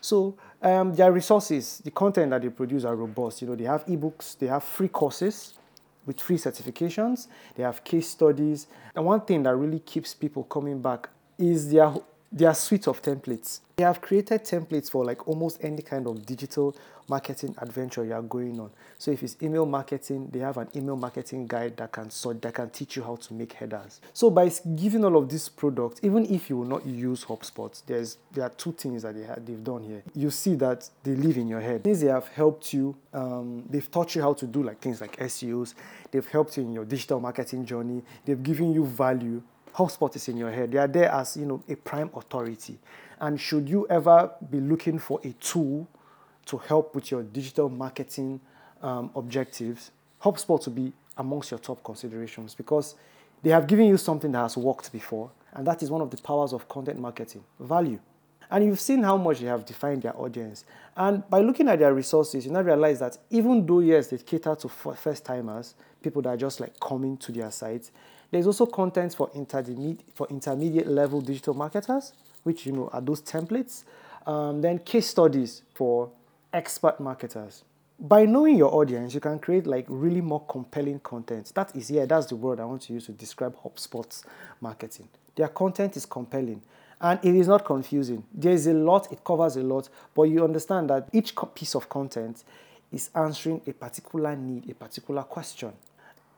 So 0.01 0.37
um, 0.63 0.95
their 0.95 1.11
resources, 1.11 1.81
the 1.85 1.91
content 1.91 2.31
that 2.31 2.43
they 2.43 2.51
produce 2.51 2.85
are 2.85 2.95
robust. 2.95 3.43
You 3.43 3.49
know, 3.49 3.57
they 3.57 3.65
have 3.65 3.85
ebooks, 3.87 4.39
they 4.39 4.47
have 4.47 4.63
free 4.63 4.89
courses 4.89 5.55
with 6.07 6.21
free 6.21 6.37
certifications, 6.37 7.29
they 7.55 7.63
have 7.63 7.85
case 7.85 8.09
studies. 8.09 8.67
And 8.95 9.05
one 9.05 9.21
thing 9.23 9.43
that 9.43 9.55
really 9.55 9.81
keeps 9.81 10.15
people 10.15 10.45
coming 10.45 10.81
back 10.81 11.09
is 11.39 11.71
their 11.71 11.93
their 12.31 12.55
suite 12.55 12.87
of 12.87 13.03
templates. 13.03 13.61
They 13.77 13.85
have 13.85 14.01
created 14.01 14.45
templates 14.45 14.91
for 14.91 15.05
like 15.05 15.27
almost 15.29 15.63
any 15.63 15.83
kind 15.83 16.07
of 16.07 16.27
digital 16.27 16.75
marketing 17.09 17.55
adventure 17.59 18.05
you 18.05 18.13
are 18.13 18.23
going 18.23 18.61
on. 18.61 18.71
So 18.99 19.11
if 19.11 19.23
it's 19.23 19.37
email 19.43 19.65
marketing, 19.65 20.29
they 20.31 20.41
have 20.41 20.59
an 20.59 20.69
email 20.77 20.97
marketing 20.97 21.47
guide 21.47 21.77
that 21.79 21.93
can 21.93 22.11
sort 22.11 22.43
that 22.43 22.55
can 22.55 22.71
teach 22.71 22.97
you 22.97 23.03
how 23.03 23.17
to 23.17 23.35
make 23.35 23.53
headers. 23.55 24.01
So 24.13 24.31
by 24.31 24.51
giving 24.77 25.05
all 25.05 25.17
of 25.17 25.29
these 25.29 25.49
products, 25.49 26.01
even 26.03 26.27
if 26.33 26.51
you 26.51 26.59
will 26.59 26.67
not 26.67 26.85
use 26.85 27.25
HubSpot, 27.25 27.81
there's 27.87 28.19
there 28.33 28.45
are 28.45 28.51
two 28.51 28.73
things 28.73 29.03
that 29.03 29.15
they 29.15 29.23
have, 29.23 29.45
they've 29.45 29.63
done 29.63 29.83
here. 29.85 30.03
You 30.15 30.31
see 30.31 30.55
that 30.57 30.89
they 31.03 31.15
live 31.15 31.37
in 31.37 31.49
your 31.49 31.61
head. 31.61 31.85
Things 31.85 32.01
they 32.01 32.09
have 32.09 32.29
helped 32.29 32.73
you. 32.73 32.95
Um, 33.15 33.65
they've 33.71 33.91
taught 33.91 34.15
you 34.15 34.23
how 34.23 34.35
to 34.35 34.47
do 34.47 34.63
like 34.63 34.81
things 34.81 35.01
like 35.01 35.17
SEOs. 35.17 35.75
They've 36.11 36.27
helped 36.27 36.57
you 36.57 36.65
in 36.65 36.73
your 36.73 36.85
digital 36.85 37.21
marketing 37.21 37.65
journey. 37.65 38.03
They've 38.25 38.43
given 38.43 38.73
you 38.73 38.85
value 38.85 39.43
HubSpot 39.75 40.15
is 40.17 40.29
in 40.29 40.37
your 40.37 40.51
head. 40.51 40.73
They 40.73 40.79
are 40.79 40.89
there 40.89 41.11
as 41.11 41.37
you 41.37 41.47
know 41.47 41.63
a 41.69 41.77
prime 41.77 42.11
authority. 42.15 42.79
And 43.21 43.41
should 43.41 43.69
you 43.69 43.87
ever 43.89 44.31
be 44.51 44.61
looking 44.61 44.99
for 44.99 45.21
a 45.25 45.33
tool 45.33 45.89
to 46.47 46.59
help 46.59 46.95
with 46.95 47.11
your 47.11 47.23
digital 47.23 47.69
marketing 47.69 48.41
um, 48.83 49.11
objectives, 49.15 49.91
HubSpot 50.23 50.65
will 50.67 50.73
be 50.73 50.93
amongst 51.17 51.51
your 51.51 51.59
top 51.59 51.83
considerations 51.83 52.55
because 52.55 52.95
they 53.43 53.51
have 53.51 53.67
given 53.67 53.87
you 53.87 53.97
something 53.97 54.33
that 54.33 54.41
has 54.41 54.57
worked 54.57 54.91
before, 54.93 55.31
and 55.53 55.67
that 55.67 55.83
is 55.83 55.91
one 55.91 56.01
of 56.01 56.11
the 56.11 56.17
powers 56.17 56.53
of 56.53 56.69
content 56.69 56.99
marketing 56.99 57.45
value. 57.61 57.99
And 58.51 58.65
you've 58.65 58.81
seen 58.81 59.03
how 59.03 59.17
much 59.19 59.41
they 59.41 59.47
have 59.47 59.67
defined 59.67 60.03
their 60.03 60.19
audience. 60.19 60.65
And 60.97 61.29
by 61.29 61.41
looking 61.41 61.69
at 61.69 61.79
their 61.81 61.93
resources, 61.93 62.47
you 62.47 62.53
now 62.53 62.63
realize 62.63 62.99
that 63.01 63.19
even 63.31 63.67
though, 63.67 63.81
yes, 63.81 64.09
they 64.09 64.17
cater 64.17 64.55
to 64.55 64.69
first 64.69 65.25
timers, 65.25 65.75
people 66.03 66.23
that 66.23 66.31
are 66.31 66.37
just 66.37 66.59
like 66.59 66.81
coming 66.81 67.19
to 67.19 67.31
their 67.31 67.51
site, 67.51 67.91
There's 68.31 68.47
also 68.47 68.67
content 68.67 69.15
for 69.15 69.31
intermediate 69.35 70.03
for 70.15 70.27
intermediate 70.29 70.87
level 70.87 71.21
digital 71.21 71.55
marketers, 71.55 72.13
which 72.43 72.67
you 72.67 72.73
know 72.73 72.89
are 72.93 73.01
those 73.01 73.23
templates. 73.23 73.85
Um, 74.27 74.61
then 74.61 74.81
case 74.81 75.07
studies 75.07 75.63
for 75.75 76.11
expert 76.53 77.01
marketers. 77.01 77.65
By 78.01 78.27
knowing 78.27 78.57
your 78.57 78.73
audience, 78.73 79.15
you 79.15 79.21
can 79.21 79.39
create 79.39 79.67
like 79.67 79.87
really 79.89 80.21
more 80.21 80.45
compelling 80.47 81.01
content. 81.01 81.51
That 81.55 81.75
is, 81.75 81.91
yeah, 81.91 82.05
that's 82.05 82.27
the 82.27 82.37
word 82.37 82.61
I 82.61 82.65
want 82.65 82.83
to 82.83 82.93
use 82.93 83.07
to 83.07 83.13
describe 83.13 83.57
HubSpot's 83.57 84.25
marketing. 84.61 85.09
Their 85.35 85.49
content 85.49 85.97
is 85.97 86.07
compelling 86.07 86.63
and 87.01 87.19
it 87.25 87.35
is 87.35 87.49
not 87.49 87.65
confusing. 87.65 88.23
There 88.33 88.53
is 88.53 88.67
a 88.67 88.73
lot, 88.73 89.11
it 89.11 89.25
covers 89.25 89.57
a 89.57 89.63
lot, 89.63 89.89
but 90.15 90.25
you 90.25 90.45
understand 90.45 90.91
that 90.91 91.09
each 91.13 91.35
piece 91.55 91.75
of 91.75 91.89
content 91.89 92.45
is 92.93 93.11
answering 93.15 93.63
a 93.67 93.73
particular 93.73 94.37
need, 94.37 94.71
a 94.71 94.75
particular 94.75 95.23
question. 95.23 95.73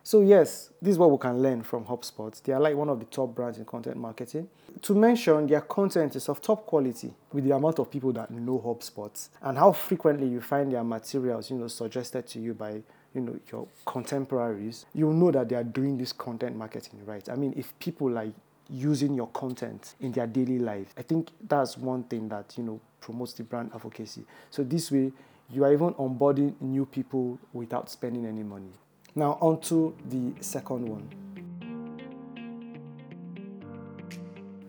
So, 0.02 0.23
yes, 0.23 0.71
this 0.80 0.92
is 0.92 0.99
what 0.99 1.11
we 1.11 1.19
can 1.19 1.42
learn 1.42 1.62
from 1.62 1.85
HubSpot. 1.85 2.42
They 2.42 2.52
are 2.52 2.61
like 2.61 2.75
one 2.75 2.88
of 2.88 2.99
the 2.99 3.04
top 3.07 3.35
brands 3.35 3.59
in 3.59 3.64
content 3.64 3.97
marketing. 3.97 4.49
To 4.83 4.95
mention, 4.95 5.47
their 5.47 5.61
content 5.61 6.16
is 6.16 6.28
of 6.28 6.40
top 6.40 6.66
quality 6.66 7.12
with 7.33 7.45
the 7.45 7.54
amount 7.54 7.78
of 7.78 7.90
people 7.90 8.12
that 8.14 8.30
know 8.30 8.59
HubSpot 8.59 9.28
and 9.42 9.59
how 9.59 9.73
frequently 9.73 10.26
you 10.26 10.40
find 10.40 10.73
their 10.73 10.85
materials, 10.85 11.50
you 11.50 11.59
know, 11.59 11.69
suggested 11.69 12.26
to 12.28 12.40
you 12.40 12.54
by 12.54 12.83
you 13.14 13.21
know 13.21 13.38
your 13.50 13.66
contemporaries, 13.87 14.87
you'll 14.95 15.12
know 15.12 15.30
that 15.30 15.49
they 15.49 15.57
are 15.57 15.64
doing 15.64 15.99
this 15.99 16.12
content 16.12 16.57
marketing 16.57 17.04
right. 17.04 17.28
I 17.28 17.35
mean, 17.35 17.52
if 17.57 17.76
people 17.78 18.11
like 18.11 18.33
using 18.69 19.14
your 19.14 19.26
content 19.28 19.95
in 20.00 20.12
their 20.12 20.26
daily 20.26 20.59
life, 20.59 20.95
I 20.97 21.02
think 21.02 21.30
that's 21.47 21.76
one 21.76 22.04
thing 22.04 22.28
that 22.28 22.54
you 22.57 22.64
know 22.64 22.80
promotes 23.00 23.33
the 23.33 23.42
brand 23.42 23.73
advocacy. 23.75 24.25
So 24.50 24.62
this 24.62 24.90
way, 24.90 25.12
you 25.50 25.64
are 25.64 25.73
even 25.73 25.95
onboarding 25.95 26.61
new 26.61 26.87
people 26.87 27.38
without 27.52 27.90
spending 27.90 28.26
any 28.26 28.45
money. 28.45 28.71
Now, 29.14 29.38
on 29.40 29.61
to 29.62 29.95
the 30.09 30.33
second 30.40 30.88
one. 30.88 31.09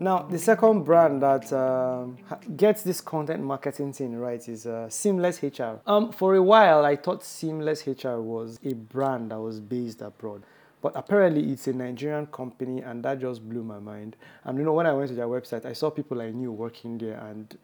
Now, 0.01 0.23
the 0.23 0.39
second 0.39 0.81
brand 0.83 1.21
that 1.21 1.53
um, 1.53 2.17
gets 2.57 2.81
this 2.81 3.01
content 3.01 3.43
marketing 3.43 3.93
thing 3.93 4.15
right 4.15 4.45
is 4.49 4.65
uh, 4.65 4.89
Seamless 4.89 5.43
HR. 5.43 5.79
Um, 5.85 6.11
for 6.11 6.33
a 6.33 6.41
while, 6.41 6.83
I 6.85 6.95
thought 6.95 7.23
Seamless 7.23 7.85
HR 7.85 8.19
was 8.19 8.59
a 8.63 8.73
brand 8.73 9.29
that 9.29 9.39
was 9.39 9.59
based 9.59 10.01
abroad. 10.01 10.41
But 10.81 10.93
apparently, 10.95 11.51
it's 11.51 11.67
a 11.67 11.73
Nigerian 11.73 12.25
company, 12.25 12.81
and 12.81 13.05
that 13.05 13.19
just 13.19 13.47
blew 13.47 13.63
my 13.63 13.77
mind. 13.77 14.15
And 14.43 14.57
you 14.57 14.63
know, 14.63 14.73
when 14.73 14.87
I 14.87 14.93
went 14.93 15.09
to 15.09 15.15
their 15.15 15.27
website, 15.27 15.65
I 15.65 15.73
saw 15.73 15.91
people 15.91 16.19
I 16.19 16.31
knew 16.31 16.51
working 16.51 16.97
there, 16.97 17.19
and 17.29 17.55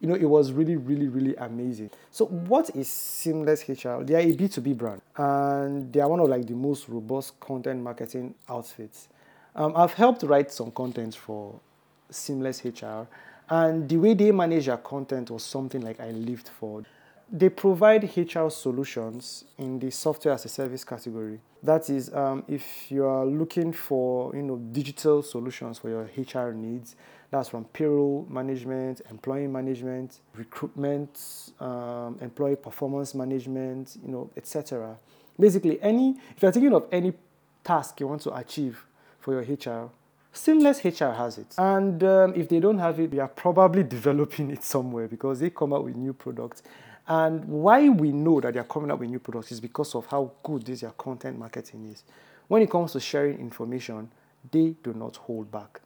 you 0.00 0.08
know, 0.08 0.14
it 0.14 0.24
was 0.24 0.52
really, 0.52 0.76
really, 0.76 1.08
really 1.08 1.34
amazing. 1.36 1.90
So, 2.10 2.26
what 2.26 2.70
is 2.76 2.88
Seamless 2.88 3.68
HR? 3.68 4.02
They 4.02 4.14
are 4.14 4.20
a 4.20 4.32
B2B 4.36 4.76
brand 4.76 5.00
and 5.16 5.92
they 5.92 6.00
are 6.00 6.08
one 6.08 6.20
of 6.20 6.28
like 6.28 6.46
the 6.46 6.54
most 6.54 6.88
robust 6.88 7.38
content 7.40 7.82
marketing 7.82 8.34
outfits. 8.48 9.08
Um, 9.54 9.72
I've 9.74 9.94
helped 9.94 10.22
write 10.22 10.52
some 10.52 10.70
content 10.70 11.14
for 11.14 11.58
Seamless 12.10 12.62
HR, 12.64 13.06
and 13.48 13.88
the 13.88 13.96
way 13.96 14.12
they 14.14 14.30
manage 14.30 14.66
their 14.66 14.76
content 14.76 15.30
was 15.30 15.42
something 15.42 15.80
like 15.80 15.98
I 15.98 16.10
lived 16.10 16.48
for. 16.48 16.84
They 17.32 17.48
provide 17.48 18.04
HR 18.16 18.50
solutions 18.50 19.44
in 19.58 19.78
the 19.78 19.90
software 19.90 20.34
as 20.34 20.44
a 20.44 20.48
service 20.48 20.84
category. 20.84 21.40
That 21.62 21.90
is, 21.90 22.12
um, 22.14 22.44
if 22.46 22.92
you 22.92 23.04
are 23.06 23.24
looking 23.24 23.72
for 23.72 24.36
you 24.36 24.42
know 24.42 24.56
digital 24.56 25.22
solutions 25.22 25.78
for 25.78 25.88
your 25.88 26.10
HR 26.16 26.52
needs, 26.52 26.94
that's 27.30 27.48
from 27.48 27.64
payroll 27.64 28.26
management, 28.30 29.02
employee 29.10 29.46
management, 29.46 30.20
recruitment, 30.34 31.52
um, 31.60 32.18
employee 32.20 32.56
performance 32.56 33.14
management, 33.14 33.96
you 34.04 34.12
know, 34.12 34.30
etc. 34.36 34.96
Basically, 35.38 35.80
any 35.82 36.16
if 36.36 36.42
you're 36.42 36.52
thinking 36.52 36.72
of 36.72 36.86
any 36.92 37.12
task 37.64 38.00
you 38.00 38.06
want 38.06 38.22
to 38.22 38.34
achieve 38.34 38.84
for 39.20 39.32
your 39.32 39.42
HR, 39.42 39.90
Seamless 40.36 40.84
HR 40.84 41.12
has 41.12 41.38
it. 41.38 41.54
And 41.56 42.04
um, 42.04 42.34
if 42.36 42.50
they 42.50 42.60
don't 42.60 42.78
have 42.78 43.00
it, 43.00 43.10
we 43.10 43.18
are 43.20 43.28
probably 43.28 43.82
developing 43.96 44.50
it 44.50 44.62
somewhere 44.62 45.08
because 45.08 45.40
they 45.40 45.48
come 45.48 45.72
out 45.72 45.84
with 45.84 45.96
new 45.96 46.12
products. 46.12 46.62
And 47.08 47.44
why 47.46 47.88
we 47.88 48.12
know 48.12 48.40
that 48.42 48.52
they're 48.52 48.64
coming 48.64 48.90
out 48.90 48.98
with 48.98 49.08
new 49.08 49.18
products 49.18 49.52
is 49.52 49.60
because 49.60 49.94
of 49.94 50.06
how 50.06 50.32
good 50.42 50.66
this 50.66 50.80
their 50.82 50.90
content 50.90 51.38
marketing 51.38 51.88
is. 51.90 52.04
When 52.48 52.60
it 52.60 52.70
comes 52.70 52.92
to 52.92 53.00
sharing 53.00 53.38
information, 53.38 54.10
they 54.50 54.74
do 54.82 54.92
not 54.92 55.16
hold 55.16 55.50
back. 55.50 55.80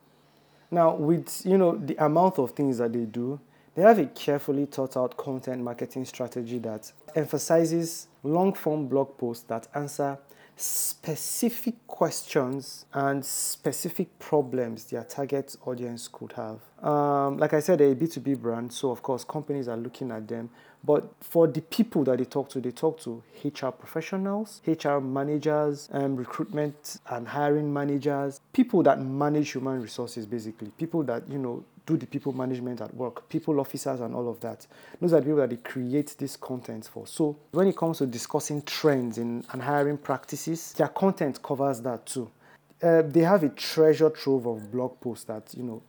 Now, 0.70 0.94
with 0.94 1.44
you 1.44 1.58
know 1.58 1.76
the 1.76 1.96
amount 2.04 2.38
of 2.38 2.52
things 2.52 2.78
that 2.78 2.92
they 2.92 3.04
do, 3.04 3.40
they 3.74 3.82
have 3.82 3.98
a 3.98 4.06
carefully 4.06 4.66
thought 4.66 4.96
out 4.96 5.16
content 5.16 5.62
marketing 5.62 6.04
strategy 6.04 6.58
that 6.60 6.92
emphasizes 7.14 8.08
long 8.22 8.52
form 8.52 8.86
blog 8.86 9.16
posts 9.18 9.44
that 9.44 9.66
answer 9.74 10.18
specific 10.60 11.86
questions 11.86 12.84
and 12.92 13.24
specific 13.24 14.18
problems 14.18 14.84
their 14.84 15.04
target 15.04 15.56
audience 15.64 16.06
could 16.06 16.32
have. 16.32 16.60
Um, 16.84 17.38
like 17.38 17.54
I 17.54 17.60
said, 17.60 17.78
they're 17.78 17.92
a 17.92 17.94
B2B 17.94 18.38
brand, 18.38 18.72
so 18.72 18.90
of 18.90 19.02
course, 19.02 19.24
companies 19.24 19.68
are 19.68 19.76
looking 19.76 20.10
at 20.10 20.28
them. 20.28 20.50
But 20.82 21.12
for 21.20 21.46
the 21.46 21.60
people 21.60 22.04
that 22.04 22.18
they 22.18 22.25
talk 22.25 22.49
to, 22.50 22.60
they 22.60 22.70
talk 22.70 23.00
to 23.00 23.22
HR 23.44 23.68
professionals, 23.68 24.62
HR 24.66 24.99
managers, 24.99 25.88
um, 25.92 26.16
recruitment 26.16 26.99
and 27.10 27.28
hiring 27.28 27.72
managers, 27.72 28.40
people 28.52 28.82
that 28.84 29.00
manage 29.00 29.52
human 29.52 29.82
resources, 29.82 30.25
basically, 30.25 30.70
people 30.78 31.02
that, 31.04 31.28
you 31.28 31.38
know, 31.38 31.64
do 31.87 31.96
the 31.96 32.06
people 32.06 32.32
management 32.32 32.80
at 32.80 32.94
work, 32.94 33.28
people 33.28 33.58
officers, 33.60 34.00
and 34.00 34.14
all 34.14 34.28
of 34.28 34.40
that. 34.40 34.66
Those 35.00 35.12
are 35.12 35.20
the 35.20 35.26
people 35.26 35.38
that 35.38 35.50
they 35.50 35.56
create 35.56 36.14
this 36.18 36.37
content 36.37 36.88
for. 36.90 37.06
So 37.06 37.37
when 37.52 37.66
it 37.66 37.76
comes 37.76 37.99
to 37.99 38.06
discussing 38.06 38.62
trends 38.62 39.18
in 39.18 39.44
and 39.52 39.62
hiring 39.62 39.99
practices, 39.99 40.72
their 40.75 40.88
content 40.88 41.42
covers 41.42 41.80
that 41.82 42.06
too. 42.06 42.30
Uh, 42.82 43.02
they 43.02 43.20
have 43.20 43.42
a 43.42 43.50
treasure 43.50 44.08
trove 44.08 44.46
of 44.46 44.72
blog 44.72 44.99
posts 45.00 45.25
that 45.25 45.52
you 45.54 45.62
know 45.62 45.82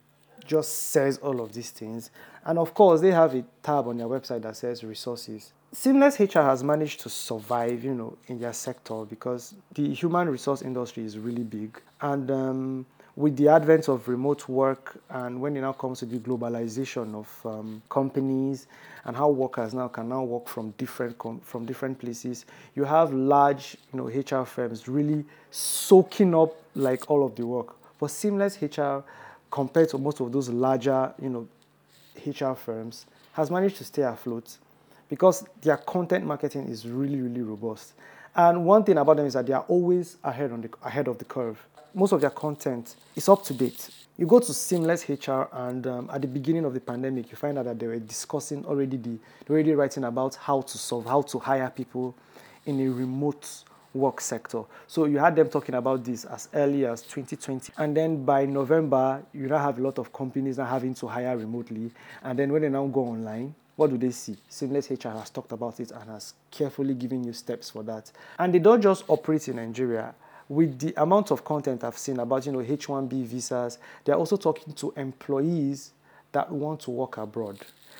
just 0.46 0.90
says 0.90 1.18
all 1.18 1.40
of 1.40 1.52
these 1.52 1.70
things. 1.70 2.10
And 2.44 2.58
of 2.58 2.74
course, 2.74 3.00
they 3.00 3.12
have 3.12 3.34
a 3.34 3.44
tab 3.62 3.86
on 3.86 3.98
their 3.98 4.06
website 4.06 4.42
that 4.42 4.56
says 4.56 4.82
resources. 4.82 5.52
Seamless 5.72 6.20
HR 6.20 6.40
has 6.40 6.62
managed 6.62 7.00
to 7.00 7.08
survive, 7.08 7.82
you 7.82 7.94
know, 7.94 8.16
in 8.26 8.38
their 8.38 8.52
sector 8.52 9.04
because 9.04 9.54
the 9.74 9.94
human 9.94 10.28
resource 10.28 10.62
industry 10.62 11.04
is 11.04 11.18
really 11.18 11.44
big. 11.44 11.80
And 12.00 12.30
um, 12.30 12.86
with 13.16 13.36
the 13.36 13.48
advent 13.48 13.88
of 13.88 14.08
remote 14.08 14.48
work 14.48 14.96
and 15.10 15.40
when 15.40 15.56
it 15.56 15.60
now 15.60 15.72
comes 15.72 16.00
to 16.00 16.06
the 16.06 16.18
globalization 16.18 17.14
of 17.14 17.46
um, 17.46 17.82
companies 17.88 18.66
and 19.04 19.16
how 19.16 19.28
workers 19.28 19.74
now 19.74 19.88
can 19.88 20.08
now 20.08 20.22
work 20.22 20.48
from 20.48 20.70
different 20.78 21.18
com- 21.18 21.40
from 21.40 21.66
different 21.66 21.98
places, 21.98 22.46
you 22.74 22.84
have 22.84 23.12
large, 23.12 23.76
you 23.92 23.98
know, 23.98 24.06
HR 24.08 24.44
firms 24.44 24.88
really 24.88 25.24
soaking 25.50 26.34
up 26.34 26.54
like 26.74 27.10
all 27.10 27.24
of 27.24 27.34
the 27.36 27.46
work. 27.46 27.76
But 27.98 28.10
seamless 28.10 28.60
HR, 28.60 29.04
compared 29.52 29.88
to 29.90 29.98
most 29.98 30.18
of 30.18 30.32
those 30.32 30.48
larger, 30.48 31.14
you 31.22 31.28
know, 31.28 31.46
HR 32.26 32.54
firms, 32.54 33.06
has 33.34 33.52
managed 33.52 33.76
to 33.76 33.84
stay 33.84 34.02
afloat 34.02 34.56
because 35.08 35.46
their 35.60 35.76
content 35.76 36.26
marketing 36.26 36.68
is 36.68 36.88
really, 36.88 37.20
really 37.20 37.42
robust. 37.42 37.92
And 38.34 38.64
one 38.64 38.82
thing 38.82 38.98
about 38.98 39.18
them 39.18 39.26
is 39.26 39.34
that 39.34 39.46
they 39.46 39.52
are 39.52 39.64
always 39.68 40.16
ahead 40.24 40.50
on 40.50 40.62
the 40.62 40.70
ahead 40.82 41.06
of 41.06 41.18
the 41.18 41.24
curve 41.24 41.64
most 41.94 42.12
of 42.12 42.20
their 42.20 42.30
content 42.30 42.96
is 43.14 43.28
up 43.28 43.44
to 43.44 43.54
date. 43.54 43.90
You 44.16 44.26
go 44.26 44.38
to 44.38 44.52
Seamless 44.52 45.08
HR, 45.08 45.48
and 45.52 45.86
um, 45.86 46.10
at 46.12 46.22
the 46.22 46.28
beginning 46.28 46.64
of 46.64 46.74
the 46.74 46.80
pandemic, 46.80 47.30
you 47.30 47.36
find 47.36 47.58
out 47.58 47.64
that 47.64 47.78
they 47.78 47.86
were 47.86 47.98
discussing 47.98 48.64
already 48.66 48.96
the, 48.96 49.18
already 49.48 49.72
writing 49.72 50.04
about 50.04 50.34
how 50.36 50.60
to 50.62 50.78
solve, 50.78 51.06
how 51.06 51.22
to 51.22 51.38
hire 51.38 51.70
people 51.70 52.14
in 52.66 52.80
a 52.80 52.90
remote 52.90 53.64
work 53.94 54.20
sector. 54.20 54.62
So 54.86 55.04
you 55.04 55.18
had 55.18 55.36
them 55.36 55.48
talking 55.48 55.74
about 55.74 56.04
this 56.04 56.24
as 56.24 56.48
early 56.54 56.86
as 56.86 57.02
2020, 57.02 57.72
and 57.78 57.96
then 57.96 58.24
by 58.24 58.46
November, 58.46 59.22
you 59.32 59.46
now 59.46 59.58
have 59.58 59.78
a 59.78 59.82
lot 59.82 59.98
of 59.98 60.12
companies 60.12 60.58
now 60.58 60.66
having 60.66 60.94
to 60.94 61.06
hire 61.06 61.36
remotely, 61.36 61.90
and 62.22 62.38
then 62.38 62.52
when 62.52 62.62
they 62.62 62.68
now 62.68 62.86
go 62.86 63.02
online, 63.02 63.54
what 63.76 63.90
do 63.90 63.96
they 63.96 64.10
see? 64.10 64.36
Seamless 64.48 64.90
HR 64.90 65.08
has 65.08 65.30
talked 65.30 65.52
about 65.52 65.80
it 65.80 65.90
and 65.90 66.10
has 66.10 66.34
carefully 66.50 66.94
given 66.94 67.24
you 67.24 67.32
steps 67.32 67.70
for 67.70 67.82
that. 67.84 68.12
And 68.38 68.54
they 68.54 68.58
don't 68.58 68.82
just 68.82 69.04
operate 69.08 69.48
in 69.48 69.56
Nigeria 69.56 70.14
with 70.48 70.78
the 70.78 70.92
amount 71.00 71.30
of 71.30 71.44
content 71.44 71.82
I've 71.82 71.96
seen 71.96 72.18
about 72.18 72.44
you 72.44 72.52
know 72.52 72.58
H1B 72.58 73.24
visas, 73.24 73.78
they're 74.04 74.16
also 74.16 74.36
talking 74.36 74.74
to 74.74 74.92
employees 74.96 75.92
that 76.32 76.50
want 76.50 76.80
to 76.80 76.90
work 76.90 77.16
abroad. 77.16 77.58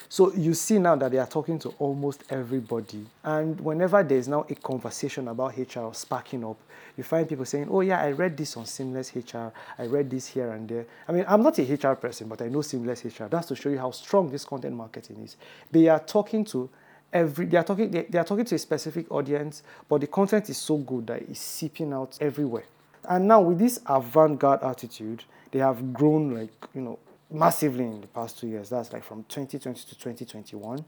So 0.08 0.32
you 0.34 0.54
see 0.54 0.78
now 0.78 0.96
that 0.96 1.10
they 1.10 1.18
are 1.18 1.26
talking 1.26 1.58
to 1.60 1.70
almost 1.78 2.24
everybody. 2.30 3.06
And 3.24 3.60
whenever 3.60 4.02
there's 4.02 4.28
now 4.28 4.44
a 4.48 4.54
conversation 4.54 5.28
about 5.28 5.56
HR 5.56 5.92
sparking 5.92 6.44
up, 6.44 6.58
you 6.96 7.04
find 7.04 7.28
people 7.28 7.44
saying, 7.44 7.68
Oh, 7.70 7.80
yeah, 7.80 8.00
I 8.00 8.12
read 8.12 8.36
this 8.36 8.56
on 8.56 8.66
Seamless 8.66 9.14
HR. 9.16 9.50
I 9.78 9.86
read 9.86 10.10
this 10.10 10.26
here 10.26 10.52
and 10.52 10.68
there. 10.68 10.84
I 11.08 11.12
mean, 11.12 11.24
I'm 11.26 11.42
not 11.42 11.58
a 11.58 11.62
HR 11.62 11.94
person, 11.94 12.28
but 12.28 12.42
I 12.42 12.48
know 12.48 12.62
Seamless 12.62 13.04
HR. 13.04 13.24
That's 13.24 13.48
to 13.48 13.56
show 13.56 13.70
you 13.70 13.78
how 13.78 13.90
strong 13.92 14.30
this 14.30 14.44
content 14.44 14.76
marketing 14.76 15.22
is. 15.24 15.36
They 15.70 15.88
are 15.88 16.00
talking 16.00 16.44
to 16.46 16.68
every 17.12 17.46
they 17.46 17.56
are 17.56 17.64
talking 17.64 17.90
they, 17.90 18.02
they 18.02 18.18
are 18.18 18.24
talking 18.24 18.44
to 18.44 18.54
a 18.54 18.58
specific 18.58 19.10
audience, 19.10 19.62
but 19.88 20.00
the 20.00 20.06
content 20.06 20.48
is 20.50 20.58
so 20.58 20.76
good 20.78 21.06
that 21.06 21.22
it's 21.22 21.40
seeping 21.40 21.92
out 21.92 22.16
everywhere. 22.20 22.64
And 23.08 23.26
now 23.26 23.40
with 23.40 23.58
this 23.58 23.80
avant-garde 23.86 24.62
attitude, 24.62 25.24
they 25.50 25.58
have 25.58 25.92
grown 25.92 26.34
like 26.34 26.52
you 26.74 26.82
know 26.82 26.98
massively 27.32 27.84
in 27.84 28.00
the 28.00 28.06
past 28.08 28.38
two 28.38 28.46
years. 28.46 28.68
That's 28.70 28.92
like 28.92 29.04
from 29.04 29.24
2020 29.24 29.80
to 29.80 29.98
2021. 29.98 30.84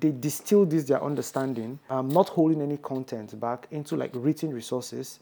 They 0.00 0.12
distill 0.12 0.66
this 0.66 0.84
their 0.84 1.02
understanding, 1.02 1.78
um, 1.90 2.08
not 2.08 2.28
holding 2.28 2.60
any 2.62 2.76
content 2.76 3.38
back 3.40 3.66
into 3.70 3.96
like 3.96 4.10
written 4.14 4.52
resources, 4.52 5.20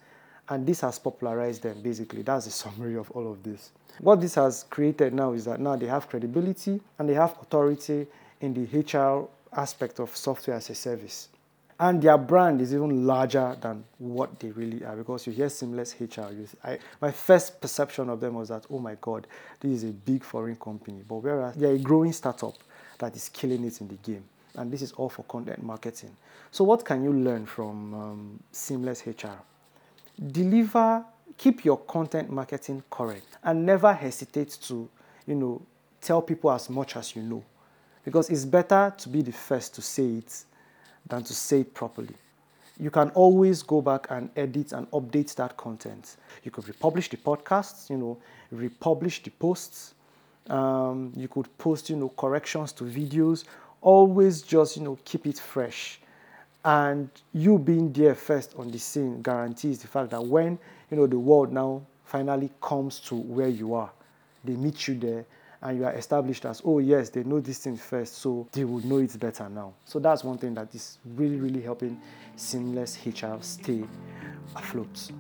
And 0.48 0.66
this 0.66 0.80
has 0.82 0.98
popularized 0.98 1.62
them, 1.62 1.80
basically. 1.82 2.22
That's 2.22 2.44
the 2.44 2.50
summary 2.64 2.96
of 2.96 3.10
all 3.12 3.30
of 3.30 3.42
this. 3.42 3.72
What 4.00 4.20
this 4.20 4.34
has 4.34 4.64
created 4.70 5.14
now 5.14 5.32
is 5.32 5.44
that 5.46 5.60
now 5.60 5.76
they 5.76 5.86
have 5.86 6.08
credibility 6.08 6.80
and 6.98 7.08
they 7.08 7.14
have 7.14 7.36
authority 7.40 8.06
in 8.40 8.52
the 8.54 8.80
HR 8.80 9.28
aspect 9.52 9.98
of 10.00 10.14
software 10.14 10.56
as 10.56 10.68
a 10.70 10.74
service. 10.74 11.28
And 11.78 12.00
their 12.00 12.16
brand 12.16 12.62
is 12.62 12.72
even 12.72 13.06
larger 13.06 13.56
than 13.60 13.84
what 13.98 14.40
they 14.40 14.50
really 14.50 14.82
are 14.84 14.96
because 14.96 15.26
you 15.26 15.32
hear 15.34 15.50
Seamless 15.50 15.94
HR. 16.00 16.32
You, 16.32 16.48
I, 16.64 16.78
my 17.02 17.10
first 17.10 17.60
perception 17.60 18.08
of 18.08 18.20
them 18.20 18.34
was 18.34 18.48
that, 18.48 18.64
oh 18.70 18.78
my 18.78 18.96
God, 18.98 19.26
this 19.60 19.72
is 19.72 19.84
a 19.84 19.92
big 19.92 20.24
foreign 20.24 20.56
company. 20.56 21.02
But 21.06 21.16
whereas 21.16 21.54
they're 21.54 21.74
a 21.74 21.78
growing 21.78 22.12
startup 22.12 22.54
that 22.98 23.14
is 23.14 23.28
killing 23.28 23.62
it 23.64 23.80
in 23.82 23.88
the 23.88 23.96
game. 23.96 24.24
And 24.54 24.72
this 24.72 24.80
is 24.80 24.92
all 24.92 25.10
for 25.10 25.22
content 25.24 25.62
marketing. 25.62 26.16
So, 26.50 26.64
what 26.64 26.82
can 26.82 27.04
you 27.04 27.12
learn 27.12 27.44
from 27.44 27.92
um, 27.92 28.40
Seamless 28.52 29.06
HR? 29.06 29.38
Deliver, 30.32 31.04
keep 31.36 31.62
your 31.62 31.76
content 31.76 32.30
marketing 32.30 32.82
correct 32.90 33.26
and 33.44 33.66
never 33.66 33.92
hesitate 33.92 34.56
to, 34.62 34.88
you 35.26 35.34
know, 35.34 35.60
tell 36.00 36.22
people 36.22 36.50
as 36.50 36.70
much 36.70 36.96
as 36.96 37.14
you 37.14 37.20
know. 37.20 37.44
Because 38.02 38.30
it's 38.30 38.46
better 38.46 38.94
to 38.96 39.08
be 39.10 39.20
the 39.20 39.32
first 39.32 39.74
to 39.74 39.82
say 39.82 40.06
it 40.06 40.44
than 41.08 41.22
to 41.24 41.34
say 41.34 41.60
it 41.60 41.74
properly. 41.74 42.14
You 42.78 42.90
can 42.90 43.10
always 43.10 43.62
go 43.62 43.80
back 43.80 44.06
and 44.10 44.28
edit 44.36 44.72
and 44.72 44.90
update 44.90 45.34
that 45.36 45.56
content. 45.56 46.16
You 46.44 46.50
could 46.50 46.68
republish 46.68 47.08
the 47.08 47.16
podcasts, 47.16 47.88
you 47.88 47.96
know, 47.96 48.18
republish 48.50 49.22
the 49.22 49.30
posts. 49.30 49.94
Um, 50.48 51.12
you 51.16 51.26
could 51.28 51.56
post, 51.58 51.88
you 51.88 51.96
know, 51.96 52.10
corrections 52.10 52.72
to 52.72 52.84
videos. 52.84 53.44
Always 53.80 54.42
just, 54.42 54.76
you 54.76 54.82
know, 54.82 54.98
keep 55.04 55.26
it 55.26 55.38
fresh. 55.38 56.00
And 56.64 57.08
you 57.32 57.58
being 57.58 57.92
there 57.92 58.14
first 58.14 58.54
on 58.58 58.70
the 58.70 58.78
scene 58.78 59.22
guarantees 59.22 59.78
the 59.78 59.88
fact 59.88 60.10
that 60.10 60.24
when, 60.24 60.58
you 60.90 60.96
know, 60.96 61.06
the 61.06 61.18
world 61.18 61.52
now 61.52 61.82
finally 62.04 62.50
comes 62.60 62.98
to 63.00 63.14
where 63.14 63.48
you 63.48 63.74
are, 63.74 63.90
they 64.44 64.54
meet 64.54 64.86
you 64.86 64.96
there 64.96 65.24
and 65.66 65.78
you 65.78 65.84
are 65.84 65.94
established 65.94 66.44
as, 66.44 66.62
oh, 66.64 66.78
yes, 66.78 67.10
they 67.10 67.24
know 67.24 67.40
this 67.40 67.58
thing 67.58 67.76
first, 67.76 68.18
so 68.18 68.46
they 68.52 68.62
will 68.62 68.86
know 68.86 68.98
it 68.98 69.18
better 69.18 69.48
now. 69.48 69.74
So 69.84 69.98
that's 69.98 70.22
one 70.22 70.38
thing 70.38 70.54
that 70.54 70.72
is 70.72 70.98
really, 71.04 71.40
really 71.40 71.60
helping 71.60 72.00
Seamless 72.36 73.04
HR 73.04 73.40
stay 73.40 73.82
afloat. 74.54 75.10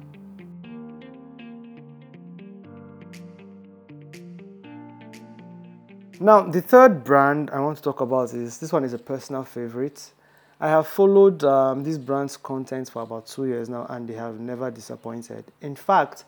Now, 6.20 6.42
the 6.42 6.62
third 6.62 7.02
brand 7.02 7.50
I 7.50 7.58
want 7.58 7.78
to 7.78 7.82
talk 7.82 8.00
about 8.00 8.32
is 8.32 8.58
this 8.58 8.72
one 8.72 8.84
is 8.84 8.92
a 8.92 8.98
personal 8.98 9.42
favorite. 9.42 10.12
I 10.60 10.68
have 10.68 10.86
followed 10.86 11.42
um, 11.42 11.82
this 11.82 11.98
brand's 11.98 12.36
content 12.36 12.88
for 12.88 13.02
about 13.02 13.26
two 13.26 13.46
years 13.46 13.68
now, 13.68 13.84
and 13.90 14.08
they 14.08 14.14
have 14.14 14.38
never 14.38 14.70
disappointed. 14.70 15.44
In 15.60 15.74
fact, 15.74 16.24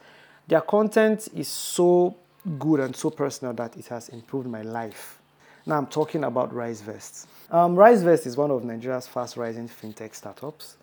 their 0.48 0.60
content 0.60 1.28
is 1.36 1.46
so 1.46 2.16
good 2.58 2.80
and 2.80 2.94
so 2.94 3.10
personal 3.10 3.52
that 3.54 3.76
it 3.76 3.86
has 3.88 4.08
improved 4.10 4.48
my 4.48 4.62
life. 4.62 5.18
Now 5.66 5.76
I'm 5.76 5.86
talking 5.86 6.24
about 6.24 6.52
RiseVest. 6.54 7.26
Um, 7.50 7.76
RiseVest 7.76 8.26
is 8.26 8.36
one 8.36 8.50
of 8.50 8.64
Nigeria's 8.64 9.06
fast 9.06 9.36
rising 9.36 9.68
fintech 9.68 10.14
startups. 10.14 10.76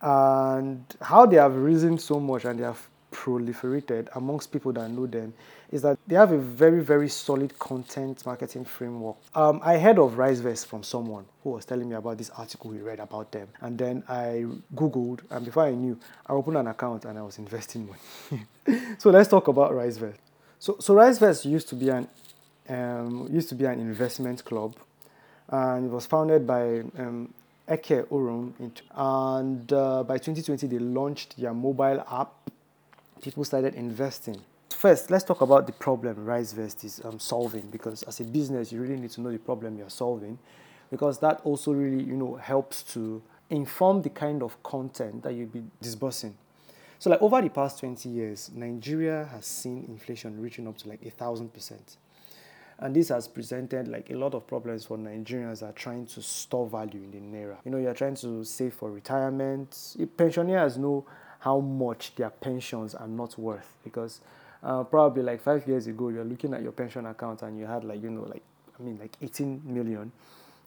And 0.00 0.84
how 1.00 1.26
they 1.26 1.36
have 1.36 1.54
risen 1.54 1.98
so 1.98 2.20
much 2.20 2.44
and 2.44 2.58
they 2.58 2.64
have 2.64 2.84
proliferated 3.12 4.08
amongst 4.16 4.52
people 4.52 4.72
that 4.72 4.90
know 4.90 5.06
them 5.06 5.32
is 5.70 5.82
that 5.82 5.98
they 6.06 6.14
have 6.14 6.32
a 6.32 6.38
very, 6.38 6.82
very 6.82 7.08
solid 7.08 7.58
content 7.58 8.24
marketing 8.24 8.64
framework. 8.64 9.16
Um, 9.34 9.60
I 9.62 9.78
heard 9.78 9.98
of 9.98 10.12
RiseVest 10.12 10.66
from 10.66 10.82
someone 10.82 11.24
who 11.42 11.50
was 11.50 11.64
telling 11.64 11.88
me 11.88 11.94
about 11.94 12.18
this 12.18 12.30
article 12.30 12.70
he 12.72 12.80
read 12.80 13.00
about 13.00 13.30
them. 13.32 13.48
And 13.60 13.76
then 13.76 14.02
I 14.08 14.46
Googled, 14.74 15.20
and 15.30 15.44
before 15.44 15.64
I 15.64 15.72
knew, 15.72 15.98
I 16.26 16.32
opened 16.32 16.56
an 16.56 16.68
account 16.68 17.04
and 17.04 17.18
I 17.18 17.22
was 17.22 17.38
investing 17.38 17.88
money. 17.88 18.86
so 18.98 19.10
let's 19.10 19.28
talk 19.28 19.48
about 19.48 19.72
RiseVest. 19.72 20.16
So, 20.60 20.76
so 20.80 20.94
RiseVest 20.94 21.44
used 21.44 21.68
to 21.68 21.76
be 21.76 21.88
an 21.88 22.08
um, 22.68 23.28
used 23.30 23.48
to 23.50 23.54
be 23.54 23.64
an 23.64 23.80
investment 23.80 24.44
club, 24.44 24.74
and 25.48 25.86
it 25.86 25.90
was 25.90 26.04
founded 26.04 26.46
by 26.46 26.80
um, 26.98 27.32
Eke 27.70 28.08
Urum. 28.10 28.52
And 28.94 29.72
uh, 29.72 30.02
by 30.02 30.18
2020, 30.18 30.66
they 30.66 30.78
launched 30.78 31.40
their 31.40 31.54
mobile 31.54 32.04
app. 32.10 32.50
People 33.22 33.44
started 33.44 33.74
investing. 33.74 34.40
First, 34.70 35.10
let's 35.10 35.24
talk 35.24 35.40
about 35.40 35.66
the 35.66 35.72
problem 35.72 36.26
RiseVest 36.26 36.84
is 36.84 37.00
um, 37.04 37.18
solving 37.18 37.68
because 37.70 38.02
as 38.04 38.20
a 38.20 38.24
business, 38.24 38.72
you 38.72 38.80
really 38.80 38.96
need 38.96 39.10
to 39.12 39.20
know 39.20 39.30
the 39.30 39.38
problem 39.38 39.78
you're 39.78 39.90
solving 39.90 40.38
because 40.90 41.18
that 41.20 41.40
also 41.44 41.72
really 41.72 42.02
you 42.02 42.16
know 42.16 42.34
helps 42.36 42.82
to 42.94 43.22
inform 43.50 44.02
the 44.02 44.10
kind 44.10 44.42
of 44.42 44.60
content 44.62 45.22
that 45.22 45.34
you'll 45.34 45.46
be 45.46 45.62
disbursing. 45.80 46.36
So, 47.00 47.10
like 47.10 47.22
over 47.22 47.40
the 47.40 47.48
past 47.48 47.78
20 47.80 48.08
years, 48.08 48.50
Nigeria 48.54 49.28
has 49.32 49.46
seen 49.46 49.84
inflation 49.88 50.40
reaching 50.40 50.66
up 50.66 50.76
to 50.78 50.88
like 50.88 51.04
a 51.04 51.10
thousand 51.10 51.54
percent. 51.54 51.96
And 52.80 52.94
this 52.94 53.08
has 53.08 53.26
presented 53.26 53.88
like 53.88 54.10
a 54.10 54.14
lot 54.14 54.34
of 54.34 54.46
problems 54.46 54.86
for 54.86 54.96
Nigerians 54.96 55.60
that 55.60 55.66
are 55.66 55.72
trying 55.72 56.06
to 56.06 56.22
store 56.22 56.68
value 56.68 57.02
in 57.02 57.10
the 57.10 57.18
Naira. 57.18 57.56
You 57.64 57.72
know, 57.72 57.78
you're 57.78 57.94
trying 57.94 58.14
to 58.16 58.44
save 58.44 58.74
for 58.74 58.90
retirement. 58.90 59.96
Pensioners 60.16 60.78
know 60.78 61.04
how 61.40 61.60
much 61.60 62.14
their 62.16 62.30
pensions 62.30 62.94
are 62.94 63.08
not 63.08 63.38
worth 63.38 63.76
because 63.84 64.20
uh, 64.62 64.82
probably 64.84 65.22
like 65.22 65.40
five 65.40 65.66
years 65.66 65.86
ago, 65.86 66.08
you're 66.08 66.24
looking 66.24 66.54
at 66.54 66.62
your 66.62 66.72
pension 66.72 67.06
account 67.06 67.42
and 67.42 67.58
you 67.58 67.66
had 67.66 67.84
like, 67.84 68.02
you 68.02 68.10
know, 68.10 68.22
like, 68.22 68.42
I 68.78 68.82
mean, 68.82 68.98
like 68.98 69.16
18 69.22 69.62
million. 69.64 70.10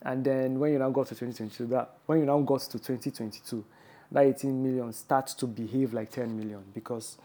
And 0.03 0.23
then 0.23 0.59
when 0.59 0.73
you 0.73 0.79
now 0.79 0.89
got 0.89 1.07
to 1.07 1.15
2022, 1.15 1.67
that 1.67 1.97
when 2.05 2.19
you 2.19 2.25
now 2.25 2.39
got 2.39 2.61
to 2.61 2.79
2022, 2.79 3.63
that 4.11 4.25
18 4.25 4.63
million 4.63 4.91
starts 4.93 5.33
to 5.35 5.47
behave 5.47 5.93
like 5.93 6.11
10 6.11 6.35
million 6.35 6.63
because 6.73 7.17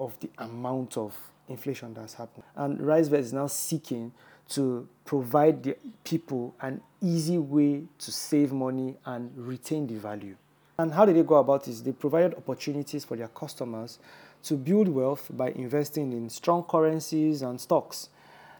of 0.00 0.18
the 0.20 0.30
amount 0.38 0.96
of 0.96 1.14
inflation 1.48 1.94
that's 1.94 2.14
happened. 2.14 2.44
And 2.56 2.78
RiseVest 2.80 3.18
is 3.18 3.32
now 3.32 3.46
seeking 3.46 4.12
to 4.50 4.88
provide 5.04 5.62
the 5.62 5.76
people 6.02 6.54
an 6.60 6.80
easy 7.00 7.38
way 7.38 7.84
to 7.98 8.12
save 8.12 8.52
money 8.52 8.96
and 9.04 9.30
retain 9.36 9.86
the 9.86 9.94
value. 9.94 10.36
And 10.78 10.92
how 10.92 11.04
did 11.04 11.16
they 11.16 11.22
go 11.22 11.36
about 11.36 11.64
this? 11.64 11.80
They 11.80 11.92
provided 11.92 12.34
opportunities 12.34 13.04
for 13.04 13.16
their 13.16 13.28
customers 13.28 13.98
to 14.44 14.54
build 14.54 14.88
wealth 14.88 15.30
by 15.32 15.50
investing 15.50 16.12
in 16.12 16.28
strong 16.28 16.64
currencies 16.64 17.42
and 17.42 17.60
stocks. 17.60 18.08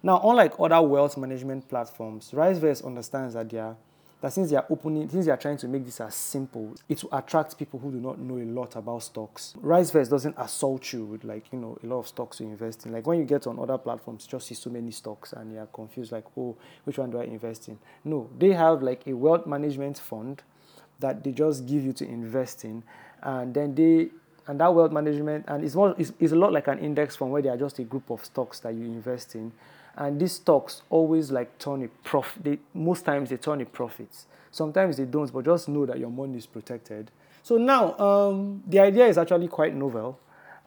Now, 0.02 0.20
unlike 0.22 0.54
other 0.58 0.80
wealth 0.82 1.16
management 1.16 1.68
platforms, 1.68 2.30
RiseVest 2.32 2.84
understands 2.84 3.34
that 3.34 3.50
there 3.50 3.74
that 4.24 4.32
since 4.32 4.48
they 4.48 4.56
are 4.56 4.64
opening, 4.70 5.06
since 5.06 5.26
they 5.26 5.30
are 5.30 5.36
trying 5.36 5.58
to 5.58 5.68
make 5.68 5.84
this 5.84 6.00
as 6.00 6.14
simple, 6.14 6.74
it 6.88 7.02
will 7.02 7.12
attract 7.12 7.58
people 7.58 7.78
who 7.78 7.90
do 7.90 7.98
not 7.98 8.18
know 8.18 8.38
a 8.38 8.48
lot 8.48 8.74
about 8.74 9.02
stocks. 9.02 9.52
RiseVest 9.60 10.08
doesn't 10.08 10.34
assault 10.38 10.94
you 10.94 11.04
with 11.04 11.24
like, 11.24 11.52
you 11.52 11.58
know, 11.58 11.76
a 11.84 11.86
lot 11.86 11.98
of 11.98 12.08
stocks 12.08 12.38
to 12.38 12.44
invest 12.44 12.86
in. 12.86 12.92
Like 12.92 13.06
when 13.06 13.18
you 13.18 13.26
get 13.26 13.46
on 13.46 13.58
other 13.58 13.76
platforms, 13.76 14.24
you 14.24 14.30
just 14.30 14.46
see 14.46 14.54
so 14.54 14.70
many 14.70 14.92
stocks 14.92 15.34
and 15.34 15.52
you're 15.52 15.66
confused, 15.66 16.10
like, 16.10 16.24
oh, 16.38 16.56
which 16.84 16.96
one 16.96 17.10
do 17.10 17.20
I 17.20 17.24
invest 17.24 17.68
in? 17.68 17.78
No, 18.02 18.30
they 18.38 18.52
have 18.52 18.82
like 18.82 19.06
a 19.06 19.12
wealth 19.12 19.46
management 19.46 19.98
fund 19.98 20.42
that 21.00 21.22
they 21.22 21.32
just 21.32 21.66
give 21.66 21.84
you 21.84 21.92
to 21.92 22.08
invest 22.08 22.64
in. 22.64 22.82
And 23.22 23.52
then 23.52 23.74
they 23.74 24.08
and 24.46 24.58
that 24.58 24.74
wealth 24.74 24.92
management 24.92 25.44
and 25.48 25.62
it's 25.62 25.74
more 25.74 25.94
it's, 25.98 26.14
it's 26.18 26.32
a 26.32 26.36
lot 26.36 26.50
like 26.50 26.68
an 26.68 26.78
index 26.78 27.16
fund 27.16 27.30
where 27.30 27.42
they 27.42 27.50
are 27.50 27.58
just 27.58 27.78
a 27.78 27.84
group 27.84 28.08
of 28.08 28.24
stocks 28.24 28.60
that 28.60 28.72
you 28.72 28.86
invest 28.86 29.34
in 29.34 29.52
and 29.96 30.20
these 30.20 30.32
stocks 30.32 30.82
always 30.90 31.30
like 31.30 31.58
turn 31.58 31.82
a 31.84 31.88
profit. 32.02 32.60
Most 32.72 33.04
times 33.04 33.30
they 33.30 33.36
turn 33.36 33.60
a 33.60 33.64
profit. 33.64 34.08
Sometimes 34.50 34.96
they 34.96 35.04
don't, 35.04 35.32
but 35.32 35.44
just 35.44 35.68
know 35.68 35.86
that 35.86 35.98
your 35.98 36.10
money 36.10 36.38
is 36.38 36.46
protected. 36.46 37.10
So 37.42 37.56
now 37.56 37.96
um, 37.98 38.62
the 38.66 38.80
idea 38.80 39.06
is 39.06 39.18
actually 39.18 39.48
quite 39.48 39.74
novel. 39.74 40.18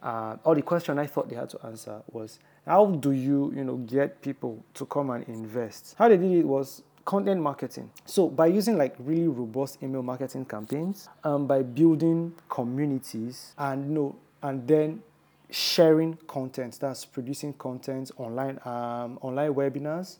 Uh, 0.02 0.36
or 0.44 0.54
the 0.54 0.62
question 0.62 0.98
I 0.98 1.06
thought 1.06 1.28
they 1.28 1.34
had 1.34 1.50
to 1.50 1.66
answer 1.66 2.02
was, 2.12 2.38
how 2.64 2.86
do 2.86 3.10
you, 3.10 3.52
you 3.56 3.64
know, 3.64 3.76
get 3.76 4.22
people 4.22 4.64
to 4.74 4.86
come 4.86 5.10
and 5.10 5.26
invest? 5.26 5.96
How 5.98 6.08
they 6.08 6.16
did 6.16 6.30
it 6.30 6.46
was 6.46 6.82
content 7.04 7.40
marketing. 7.40 7.90
So 8.04 8.28
by 8.28 8.48
using 8.48 8.76
like 8.76 8.94
really 8.98 9.28
robust 9.28 9.82
email 9.82 10.02
marketing 10.02 10.44
campaigns, 10.44 11.08
um, 11.24 11.46
by 11.46 11.62
building 11.62 12.34
communities, 12.50 13.54
and 13.56 13.88
you 13.88 13.94
know, 13.94 14.16
and 14.42 14.68
then 14.68 15.02
sharing 15.50 16.14
content 16.26 16.78
that's 16.80 17.04
producing 17.04 17.52
content 17.54 18.10
online 18.16 18.58
um, 18.64 19.18
online 19.22 19.54
webinars 19.54 20.18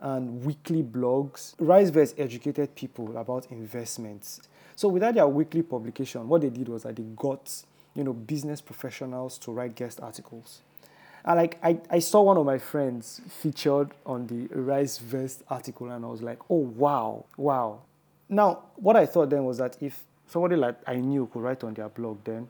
and 0.00 0.44
weekly 0.44 0.82
blogs. 0.82 1.54
Risevest 1.56 2.14
educated 2.18 2.74
people 2.74 3.16
about 3.18 3.46
investments. 3.50 4.40
So 4.74 4.88
without 4.88 5.14
their 5.14 5.28
weekly 5.28 5.62
publication 5.62 6.26
what 6.28 6.40
they 6.40 6.50
did 6.50 6.68
was 6.68 6.84
that 6.84 6.96
they 6.96 7.02
got 7.02 7.64
you 7.94 8.04
know 8.04 8.12
business 8.12 8.60
professionals 8.60 9.38
to 9.38 9.52
write 9.52 9.74
guest 9.74 10.00
articles. 10.00 10.62
And 11.24 11.36
like 11.36 11.58
I, 11.62 11.78
I 11.90 11.98
saw 11.98 12.22
one 12.22 12.38
of 12.38 12.46
my 12.46 12.56
friends 12.58 13.20
featured 13.28 13.90
on 14.06 14.26
the 14.26 14.48
risevest 14.54 15.42
article 15.50 15.90
and 15.90 16.02
i 16.02 16.08
was 16.08 16.22
like 16.22 16.38
oh 16.48 16.56
wow 16.56 17.26
wow. 17.36 17.80
Now 18.28 18.62
what 18.76 18.96
i 18.96 19.04
thought 19.04 19.28
then 19.30 19.44
was 19.44 19.58
that 19.58 19.76
if 19.82 20.04
somebody 20.26 20.56
like 20.56 20.76
i 20.86 20.94
knew 20.94 21.28
could 21.30 21.42
write 21.42 21.62
on 21.62 21.74
their 21.74 21.88
blog 21.88 22.24
then 22.24 22.48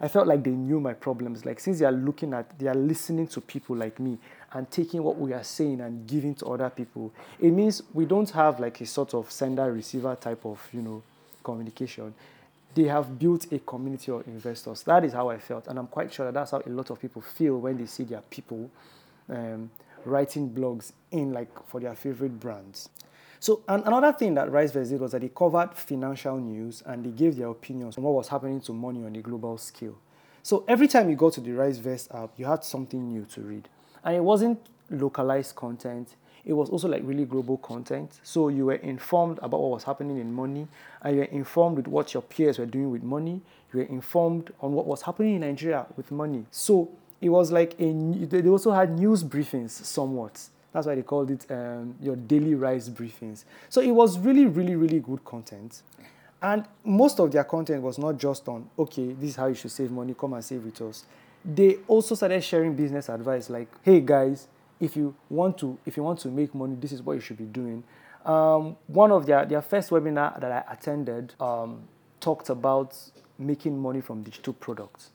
I 0.00 0.08
felt 0.08 0.26
like 0.26 0.42
they 0.42 0.50
knew 0.50 0.80
my 0.80 0.94
problems. 0.94 1.44
Like 1.44 1.60
since 1.60 1.78
they 1.78 1.84
are 1.84 1.92
looking 1.92 2.32
at, 2.32 2.58
they 2.58 2.68
are 2.68 2.74
listening 2.74 3.26
to 3.28 3.40
people 3.40 3.76
like 3.76 4.00
me 4.00 4.18
and 4.52 4.70
taking 4.70 5.02
what 5.02 5.18
we 5.18 5.32
are 5.32 5.44
saying 5.44 5.80
and 5.80 6.06
giving 6.06 6.34
to 6.36 6.46
other 6.46 6.70
people. 6.70 7.12
It 7.38 7.50
means 7.50 7.82
we 7.92 8.06
don't 8.06 8.30
have 8.30 8.60
like 8.60 8.80
a 8.80 8.86
sort 8.86 9.14
of 9.14 9.30
sender 9.30 9.70
receiver 9.72 10.16
type 10.16 10.44
of 10.44 10.66
you 10.72 10.82
know 10.82 11.02
communication. 11.44 12.14
they 12.74 12.84
have 12.84 13.18
built 13.18 13.50
a 13.52 13.58
community 13.60 14.12
of 14.12 14.26
investors. 14.26 14.82
That 14.84 15.04
is 15.04 15.12
how 15.12 15.28
I 15.28 15.38
felt, 15.38 15.66
and 15.66 15.78
I'm 15.78 15.86
quite 15.88 16.12
sure 16.12 16.26
that 16.26 16.34
that's 16.34 16.52
how 16.52 16.62
a 16.64 16.70
lot 16.70 16.90
of 16.90 17.00
people 17.00 17.22
feel 17.22 17.58
when 17.58 17.78
they 17.78 17.86
see 17.86 18.04
their 18.04 18.22
people 18.22 18.70
um, 19.28 19.70
writing 20.04 20.50
blogs 20.50 20.92
in 21.10 21.32
like 21.32 21.50
for 21.68 21.80
their 21.80 21.94
favorite 21.94 22.38
brands. 22.38 22.88
So 23.40 23.62
and 23.66 23.82
another 23.86 24.12
thing 24.12 24.34
that 24.34 24.48
RiseVest 24.48 24.90
did 24.90 25.00
was 25.00 25.12
that 25.12 25.22
they 25.22 25.30
covered 25.30 25.74
financial 25.74 26.38
news 26.38 26.82
and 26.86 27.04
they 27.04 27.10
gave 27.10 27.36
their 27.36 27.48
opinions 27.48 27.96
on 27.96 28.04
what 28.04 28.14
was 28.14 28.28
happening 28.28 28.60
to 28.62 28.72
money 28.72 29.04
on 29.04 29.16
a 29.16 29.20
global 29.20 29.58
scale. 29.58 29.96
So 30.42 30.64
every 30.68 30.88
time 30.88 31.10
you 31.10 31.16
go 31.16 31.30
to 31.30 31.40
the 31.40 31.50
RiseVest 31.50 32.14
app, 32.14 32.30
you 32.36 32.44
had 32.44 32.64
something 32.64 33.08
new 33.08 33.24
to 33.34 33.40
read, 33.40 33.68
and 34.04 34.14
it 34.14 34.22
wasn't 34.22 34.60
localized 34.90 35.56
content 35.56 36.14
it 36.44 36.52
was 36.52 36.70
also 36.70 36.88
like 36.88 37.02
really 37.04 37.24
global 37.24 37.58
content. 37.58 38.18
So 38.22 38.48
you 38.48 38.66
were 38.66 38.74
informed 38.74 39.38
about 39.42 39.60
what 39.60 39.70
was 39.70 39.84
happening 39.84 40.18
in 40.18 40.32
money, 40.32 40.66
and 41.02 41.14
you 41.14 41.20
were 41.20 41.28
informed 41.28 41.76
with 41.76 41.86
what 41.86 42.14
your 42.14 42.22
peers 42.22 42.58
were 42.58 42.66
doing 42.66 42.90
with 42.90 43.02
money. 43.02 43.40
You 43.72 43.80
were 43.80 43.86
informed 43.86 44.52
on 44.60 44.72
what 44.72 44.86
was 44.86 45.02
happening 45.02 45.36
in 45.36 45.40
Nigeria 45.42 45.86
with 45.96 46.10
money. 46.10 46.46
So 46.50 46.90
it 47.20 47.28
was 47.28 47.52
like 47.52 47.74
a. 47.78 47.92
They 47.92 48.48
also 48.48 48.72
had 48.72 48.98
news 48.98 49.22
briefings 49.22 49.70
somewhat. 49.70 50.48
That's 50.72 50.86
why 50.86 50.94
they 50.94 51.02
called 51.02 51.30
it 51.30 51.46
um, 51.50 51.94
your 52.00 52.16
daily 52.16 52.54
rise 52.54 52.88
briefings. 52.88 53.44
So 53.68 53.80
it 53.80 53.90
was 53.90 54.18
really, 54.18 54.46
really, 54.46 54.76
really 54.76 55.00
good 55.00 55.24
content. 55.24 55.82
And 56.42 56.64
most 56.84 57.20
of 57.20 57.30
their 57.32 57.44
content 57.44 57.82
was 57.82 57.98
not 57.98 58.16
just 58.18 58.48
on, 58.48 58.68
okay, 58.78 59.12
this 59.12 59.30
is 59.30 59.36
how 59.36 59.46
you 59.46 59.54
should 59.54 59.70
save 59.72 59.90
money, 59.90 60.14
come 60.14 60.32
and 60.32 60.44
save 60.44 60.64
with 60.64 60.80
us. 60.80 61.04
They 61.44 61.78
also 61.86 62.14
started 62.14 62.42
sharing 62.42 62.74
business 62.74 63.08
advice 63.08 63.50
like, 63.50 63.68
hey 63.82 64.00
guys, 64.00 64.48
if 64.78 64.96
you 64.96 65.14
want 65.28 65.58
to 65.58 65.78
if 65.84 65.96
you 65.96 66.02
want 66.02 66.18
to 66.20 66.28
make 66.28 66.54
money, 66.54 66.74
this 66.74 66.92
is 66.92 67.02
what 67.02 67.12
you 67.12 67.20
should 67.20 67.36
be 67.36 67.44
doing. 67.44 67.84
Um, 68.24 68.76
one 68.86 69.12
of 69.12 69.26
their 69.26 69.44
their 69.44 69.62
first 69.62 69.90
webinar 69.90 70.40
that 70.40 70.50
I 70.50 70.72
attended 70.72 71.34
um, 71.40 71.82
talked 72.20 72.48
about 72.48 72.96
making 73.38 73.78
money 73.78 74.00
from 74.00 74.22
digital 74.22 74.52
products, 74.52 75.10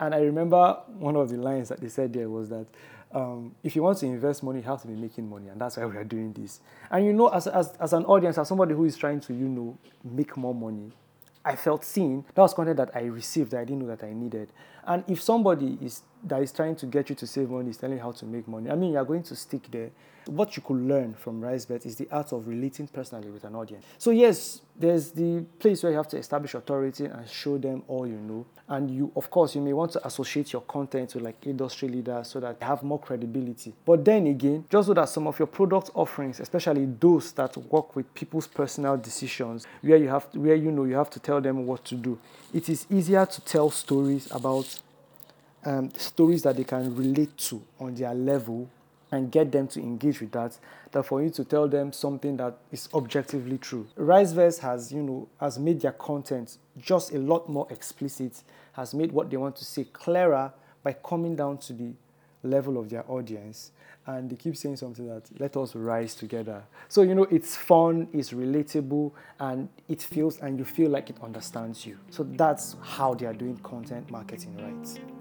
and 0.00 0.14
I 0.14 0.20
remember 0.20 0.78
one 0.98 1.14
of 1.14 1.28
the 1.28 1.36
lines 1.36 1.68
that 1.68 1.80
they 1.80 1.88
said 1.88 2.12
there 2.12 2.28
was 2.28 2.48
that. 2.48 2.66
Um, 3.12 3.56
if 3.64 3.74
you 3.74 3.82
want 3.82 3.98
to 3.98 4.06
invest 4.06 4.40
money, 4.44 4.60
you 4.60 4.66
have 4.66 4.82
to 4.82 4.86
be 4.86 4.94
making 4.94 5.28
money, 5.28 5.48
and 5.48 5.60
that's 5.60 5.76
why 5.76 5.84
we 5.84 5.96
are 5.96 6.04
doing 6.04 6.32
this. 6.32 6.60
And 6.92 7.04
you 7.04 7.12
know, 7.12 7.26
as, 7.26 7.48
as, 7.48 7.72
as 7.80 7.92
an 7.92 8.04
audience, 8.04 8.38
as 8.38 8.46
somebody 8.46 8.72
who 8.72 8.84
is 8.84 8.96
trying 8.96 9.18
to, 9.22 9.34
you 9.34 9.48
know, 9.48 9.76
make 10.04 10.36
more 10.36 10.54
money, 10.54 10.92
I 11.44 11.56
felt 11.56 11.84
seen. 11.84 12.24
That 12.34 12.42
was 12.42 12.54
content 12.54 12.76
that 12.76 12.90
I 12.94 13.00
received 13.00 13.50
that 13.50 13.58
I 13.58 13.64
didn't 13.64 13.80
know 13.80 13.88
that 13.88 14.04
I 14.04 14.12
needed. 14.12 14.52
And 14.84 15.02
if 15.08 15.20
somebody 15.20 15.76
is 15.82 16.02
that 16.24 16.42
is 16.42 16.52
trying 16.52 16.76
to 16.76 16.86
get 16.86 17.08
you 17.08 17.14
to 17.16 17.26
save 17.26 17.50
money 17.50 17.70
is 17.70 17.76
telling 17.76 17.96
you 17.96 18.02
how 18.02 18.12
to 18.12 18.24
make 18.24 18.46
money, 18.46 18.70
I 18.70 18.74
mean, 18.74 18.92
you're 18.92 19.04
going 19.04 19.22
to 19.24 19.36
stick 19.36 19.70
there. 19.70 19.90
What 20.26 20.54
you 20.56 20.62
could 20.62 20.76
learn 20.76 21.14
from 21.14 21.40
RiseVest 21.40 21.86
is 21.86 21.96
the 21.96 22.06
art 22.10 22.32
of 22.32 22.46
relating 22.46 22.86
personally 22.88 23.30
with 23.30 23.42
an 23.44 23.54
audience. 23.54 23.84
So 23.96 24.10
yes, 24.10 24.60
there's 24.78 25.10
the 25.10 25.44
place 25.58 25.82
where 25.82 25.92
you 25.92 25.96
have 25.96 26.08
to 26.08 26.18
establish 26.18 26.54
authority 26.54 27.06
and 27.06 27.28
show 27.28 27.56
them 27.56 27.82
all 27.88 28.06
you 28.06 28.16
know. 28.16 28.46
And 28.68 28.90
you, 28.90 29.10
of 29.16 29.30
course, 29.30 29.54
you 29.54 29.62
may 29.62 29.72
want 29.72 29.92
to 29.92 30.06
associate 30.06 30.52
your 30.52 30.62
content 30.62 31.14
with 31.14 31.24
like 31.24 31.46
industry 31.46 31.88
leaders 31.88 32.28
so 32.28 32.38
that 32.40 32.60
they 32.60 32.66
have 32.66 32.82
more 32.82 33.00
credibility. 33.00 33.72
But 33.84 34.04
then 34.04 34.26
again, 34.26 34.66
just 34.70 34.88
so 34.88 34.94
that 34.94 35.08
some 35.08 35.26
of 35.26 35.38
your 35.38 35.48
product 35.48 35.90
offerings, 35.94 36.38
especially 36.38 36.84
those 36.84 37.32
that 37.32 37.56
work 37.56 37.96
with 37.96 38.12
people's 38.14 38.46
personal 38.46 38.96
decisions, 38.98 39.66
where 39.80 39.96
you 39.96 40.08
have, 40.08 40.28
where 40.34 40.54
you 40.54 40.70
know 40.70 40.84
you 40.84 40.94
have 40.94 41.10
to 41.10 41.18
tell 41.18 41.40
them 41.40 41.66
what 41.66 41.84
to 41.86 41.94
do, 41.94 42.18
it 42.52 42.68
is 42.68 42.86
easier 42.90 43.24
to 43.24 43.40
tell 43.40 43.70
stories 43.70 44.30
about 44.30 44.80
um, 45.64 45.90
stories 45.96 46.42
that 46.42 46.56
they 46.56 46.64
can 46.64 46.94
relate 46.94 47.36
to 47.36 47.62
on 47.78 47.94
their 47.94 48.14
level 48.14 48.68
and 49.12 49.30
get 49.30 49.50
them 49.50 49.66
to 49.68 49.80
engage 49.80 50.20
with 50.20 50.32
that 50.32 50.58
than 50.92 51.02
for 51.02 51.22
you 51.22 51.30
to 51.30 51.44
tell 51.44 51.68
them 51.68 51.92
something 51.92 52.36
that 52.36 52.56
is 52.70 52.88
objectively 52.94 53.58
true. 53.58 53.86
RiseVest 53.98 54.60
has, 54.60 54.92
you 54.92 55.02
know, 55.02 55.28
has 55.38 55.58
made 55.58 55.80
their 55.80 55.92
content 55.92 56.58
just 56.78 57.12
a 57.12 57.18
lot 57.18 57.48
more 57.48 57.66
explicit, 57.70 58.42
has 58.72 58.94
made 58.94 59.12
what 59.12 59.30
they 59.30 59.36
want 59.36 59.56
to 59.56 59.64
say 59.64 59.84
clearer 59.84 60.52
by 60.82 60.92
coming 60.92 61.36
down 61.36 61.58
to 61.58 61.72
the 61.72 61.92
level 62.42 62.78
of 62.78 62.88
their 62.88 63.04
audience. 63.10 63.72
And 64.06 64.30
they 64.30 64.36
keep 64.36 64.56
saying 64.56 64.76
something 64.76 65.06
that 65.08 65.22
let 65.38 65.56
us 65.56 65.74
rise 65.74 66.14
together. 66.14 66.62
So, 66.88 67.02
you 67.02 67.14
know, 67.14 67.24
it's 67.24 67.54
fun, 67.54 68.08
it's 68.12 68.30
relatable, 68.32 69.12
and 69.38 69.68
it 69.88 70.02
feels 70.02 70.38
and 70.38 70.58
you 70.58 70.64
feel 70.64 70.90
like 70.90 71.10
it 71.10 71.16
understands 71.22 71.84
you. 71.84 71.98
So 72.10 72.24
that's 72.24 72.76
how 72.82 73.14
they 73.14 73.26
are 73.26 73.34
doing 73.34 73.58
content 73.58 74.10
marketing 74.10 74.56
right. 74.56 75.19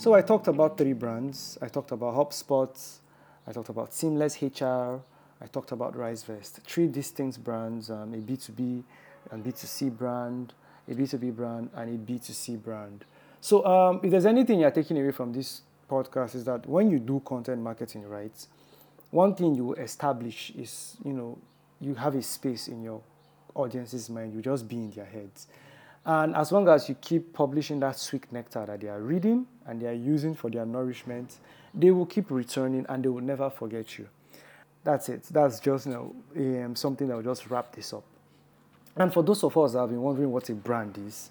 So 0.00 0.14
I 0.14 0.22
talked 0.22 0.48
about 0.48 0.78
three 0.78 0.94
brands. 0.94 1.58
I 1.60 1.68
talked 1.68 1.92
about 1.92 2.14
HubSpot. 2.14 2.74
I 3.46 3.52
talked 3.52 3.68
about 3.68 3.92
Seamless 3.92 4.40
HR. 4.40 4.98
I 5.42 5.46
talked 5.52 5.72
about 5.72 5.94
RiseVest. 5.94 6.62
Three 6.62 6.88
distinct 6.88 7.44
brands, 7.44 7.90
um, 7.90 8.14
a 8.14 8.16
B2B 8.16 8.82
and 9.30 9.44
B2C 9.44 9.94
brand, 9.94 10.54
a 10.88 10.94
B2B 10.94 11.36
brand, 11.36 11.68
and 11.74 11.94
a 11.94 12.12
B2C 12.12 12.62
brand. 12.62 13.04
So 13.42 13.62
um, 13.66 14.00
if 14.02 14.10
there's 14.10 14.24
anything 14.24 14.60
you're 14.60 14.70
taking 14.70 14.96
away 14.96 15.10
from 15.10 15.34
this 15.34 15.60
podcast 15.86 16.34
is 16.34 16.44
that 16.44 16.66
when 16.66 16.90
you 16.90 16.98
do 16.98 17.20
content 17.22 17.60
marketing 17.60 18.08
right, 18.08 18.46
one 19.10 19.34
thing 19.34 19.54
you 19.54 19.74
establish 19.74 20.50
is, 20.56 20.96
you 21.04 21.12
know, 21.12 21.36
you 21.78 21.94
have 21.94 22.14
a 22.14 22.22
space 22.22 22.68
in 22.68 22.82
your 22.82 23.02
audience's 23.54 24.08
mind. 24.08 24.32
You 24.32 24.40
just 24.40 24.66
be 24.66 24.76
in 24.76 24.92
their 24.92 25.04
heads. 25.04 25.46
And 26.04 26.34
as 26.34 26.50
long 26.50 26.68
as 26.68 26.88
you 26.88 26.94
keep 26.94 27.32
publishing 27.32 27.80
that 27.80 27.98
sweet 27.98 28.32
nectar 28.32 28.64
that 28.66 28.80
they 28.80 28.88
are 28.88 29.00
reading 29.00 29.46
and 29.66 29.80
they 29.80 29.86
are 29.86 29.92
using 29.92 30.34
for 30.34 30.50
their 30.50 30.64
nourishment, 30.64 31.38
they 31.74 31.90
will 31.90 32.06
keep 32.06 32.30
returning 32.30 32.86
and 32.88 33.04
they 33.04 33.08
will 33.08 33.20
never 33.20 33.50
forget 33.50 33.98
you. 33.98 34.08
That's 34.82 35.08
it. 35.10 35.24
That's 35.24 35.60
just 35.60 35.86
you 35.86 35.92
know, 35.92 36.64
um, 36.64 36.74
something 36.74 37.06
that 37.08 37.16
will 37.16 37.22
just 37.22 37.50
wrap 37.50 37.74
this 37.74 37.92
up. 37.92 38.04
And 38.96 39.12
for 39.12 39.22
those 39.22 39.44
of 39.44 39.56
us 39.56 39.72
that 39.72 39.80
have 39.80 39.90
been 39.90 40.00
wondering 40.00 40.30
what 40.30 40.48
a 40.48 40.54
brand 40.54 40.98
is, 41.06 41.30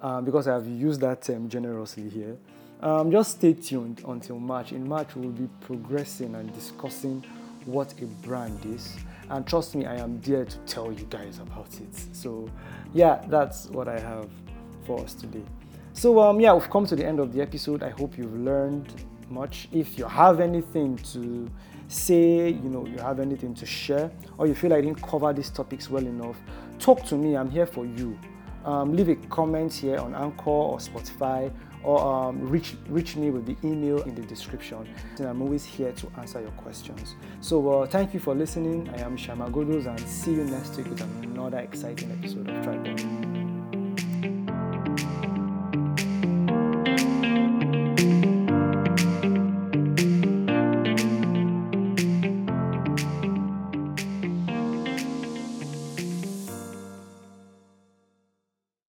um, 0.00 0.24
because 0.24 0.48
I 0.48 0.54
have 0.54 0.66
used 0.66 1.00
that 1.02 1.22
term 1.22 1.48
generously 1.48 2.08
here, 2.08 2.36
um, 2.80 3.10
just 3.10 3.38
stay 3.38 3.54
tuned 3.54 4.02
until 4.06 4.38
March. 4.38 4.72
In 4.72 4.86
March, 4.86 5.14
we 5.14 5.22
will 5.22 5.32
be 5.32 5.48
progressing 5.60 6.34
and 6.34 6.52
discussing 6.54 7.24
what 7.64 7.92
a 8.00 8.06
brand 8.06 8.64
is. 8.66 8.96
And 9.28 9.46
trust 9.46 9.74
me, 9.74 9.86
I 9.86 9.96
am 9.96 10.20
there 10.20 10.44
to 10.44 10.58
tell 10.58 10.92
you 10.92 11.04
guys 11.10 11.38
about 11.38 11.68
it. 11.80 11.94
So, 12.12 12.48
yeah, 12.94 13.24
that's 13.28 13.66
what 13.66 13.88
I 13.88 13.98
have 13.98 14.28
for 14.84 15.00
us 15.00 15.14
today. 15.14 15.42
So, 15.92 16.20
um, 16.20 16.40
yeah, 16.40 16.52
we've 16.52 16.70
come 16.70 16.86
to 16.86 16.96
the 16.96 17.04
end 17.04 17.20
of 17.20 17.32
the 17.32 17.40
episode. 17.40 17.82
I 17.82 17.90
hope 17.90 18.16
you've 18.16 18.38
learned 18.38 18.92
much. 19.28 19.68
If 19.72 19.98
you 19.98 20.04
have 20.04 20.40
anything 20.40 20.96
to 21.12 21.50
say, 21.88 22.48
you 22.50 22.68
know, 22.68 22.86
you 22.86 22.98
have 22.98 23.18
anything 23.18 23.54
to 23.54 23.66
share, 23.66 24.10
or 24.38 24.46
you 24.46 24.54
feel 24.54 24.72
I 24.72 24.80
didn't 24.80 25.02
cover 25.02 25.32
these 25.32 25.50
topics 25.50 25.90
well 25.90 26.06
enough, 26.06 26.36
talk 26.78 27.04
to 27.06 27.16
me. 27.16 27.36
I'm 27.36 27.50
here 27.50 27.66
for 27.66 27.84
you. 27.86 28.18
Um, 28.64 28.94
leave 28.94 29.08
a 29.08 29.16
comment 29.28 29.72
here 29.72 29.98
on 29.98 30.14
Anchor 30.14 30.50
or 30.50 30.78
Spotify 30.78 31.52
or 31.86 32.00
um, 32.00 32.40
reach, 32.48 32.74
reach 32.88 33.14
me 33.14 33.30
with 33.30 33.46
the 33.46 33.56
email 33.66 34.02
in 34.02 34.14
the 34.16 34.22
description. 34.22 34.88
And 35.18 35.28
I'm 35.28 35.40
always 35.40 35.64
here 35.64 35.92
to 35.92 36.10
answer 36.18 36.40
your 36.40 36.50
questions. 36.50 37.14
So 37.40 37.82
uh, 37.82 37.86
thank 37.86 38.12
you 38.12 38.18
for 38.18 38.34
listening. 38.34 38.90
I 38.90 39.02
am 39.02 39.16
Shama 39.16 39.48
Godos 39.50 39.86
and 39.86 40.00
see 40.00 40.32
you 40.32 40.44
next 40.44 40.76
week 40.76 40.88
with 40.88 41.00
another 41.00 41.58
exciting 41.58 42.10
episode 42.10 42.50
of 42.50 42.64
Tripod. 42.64 43.25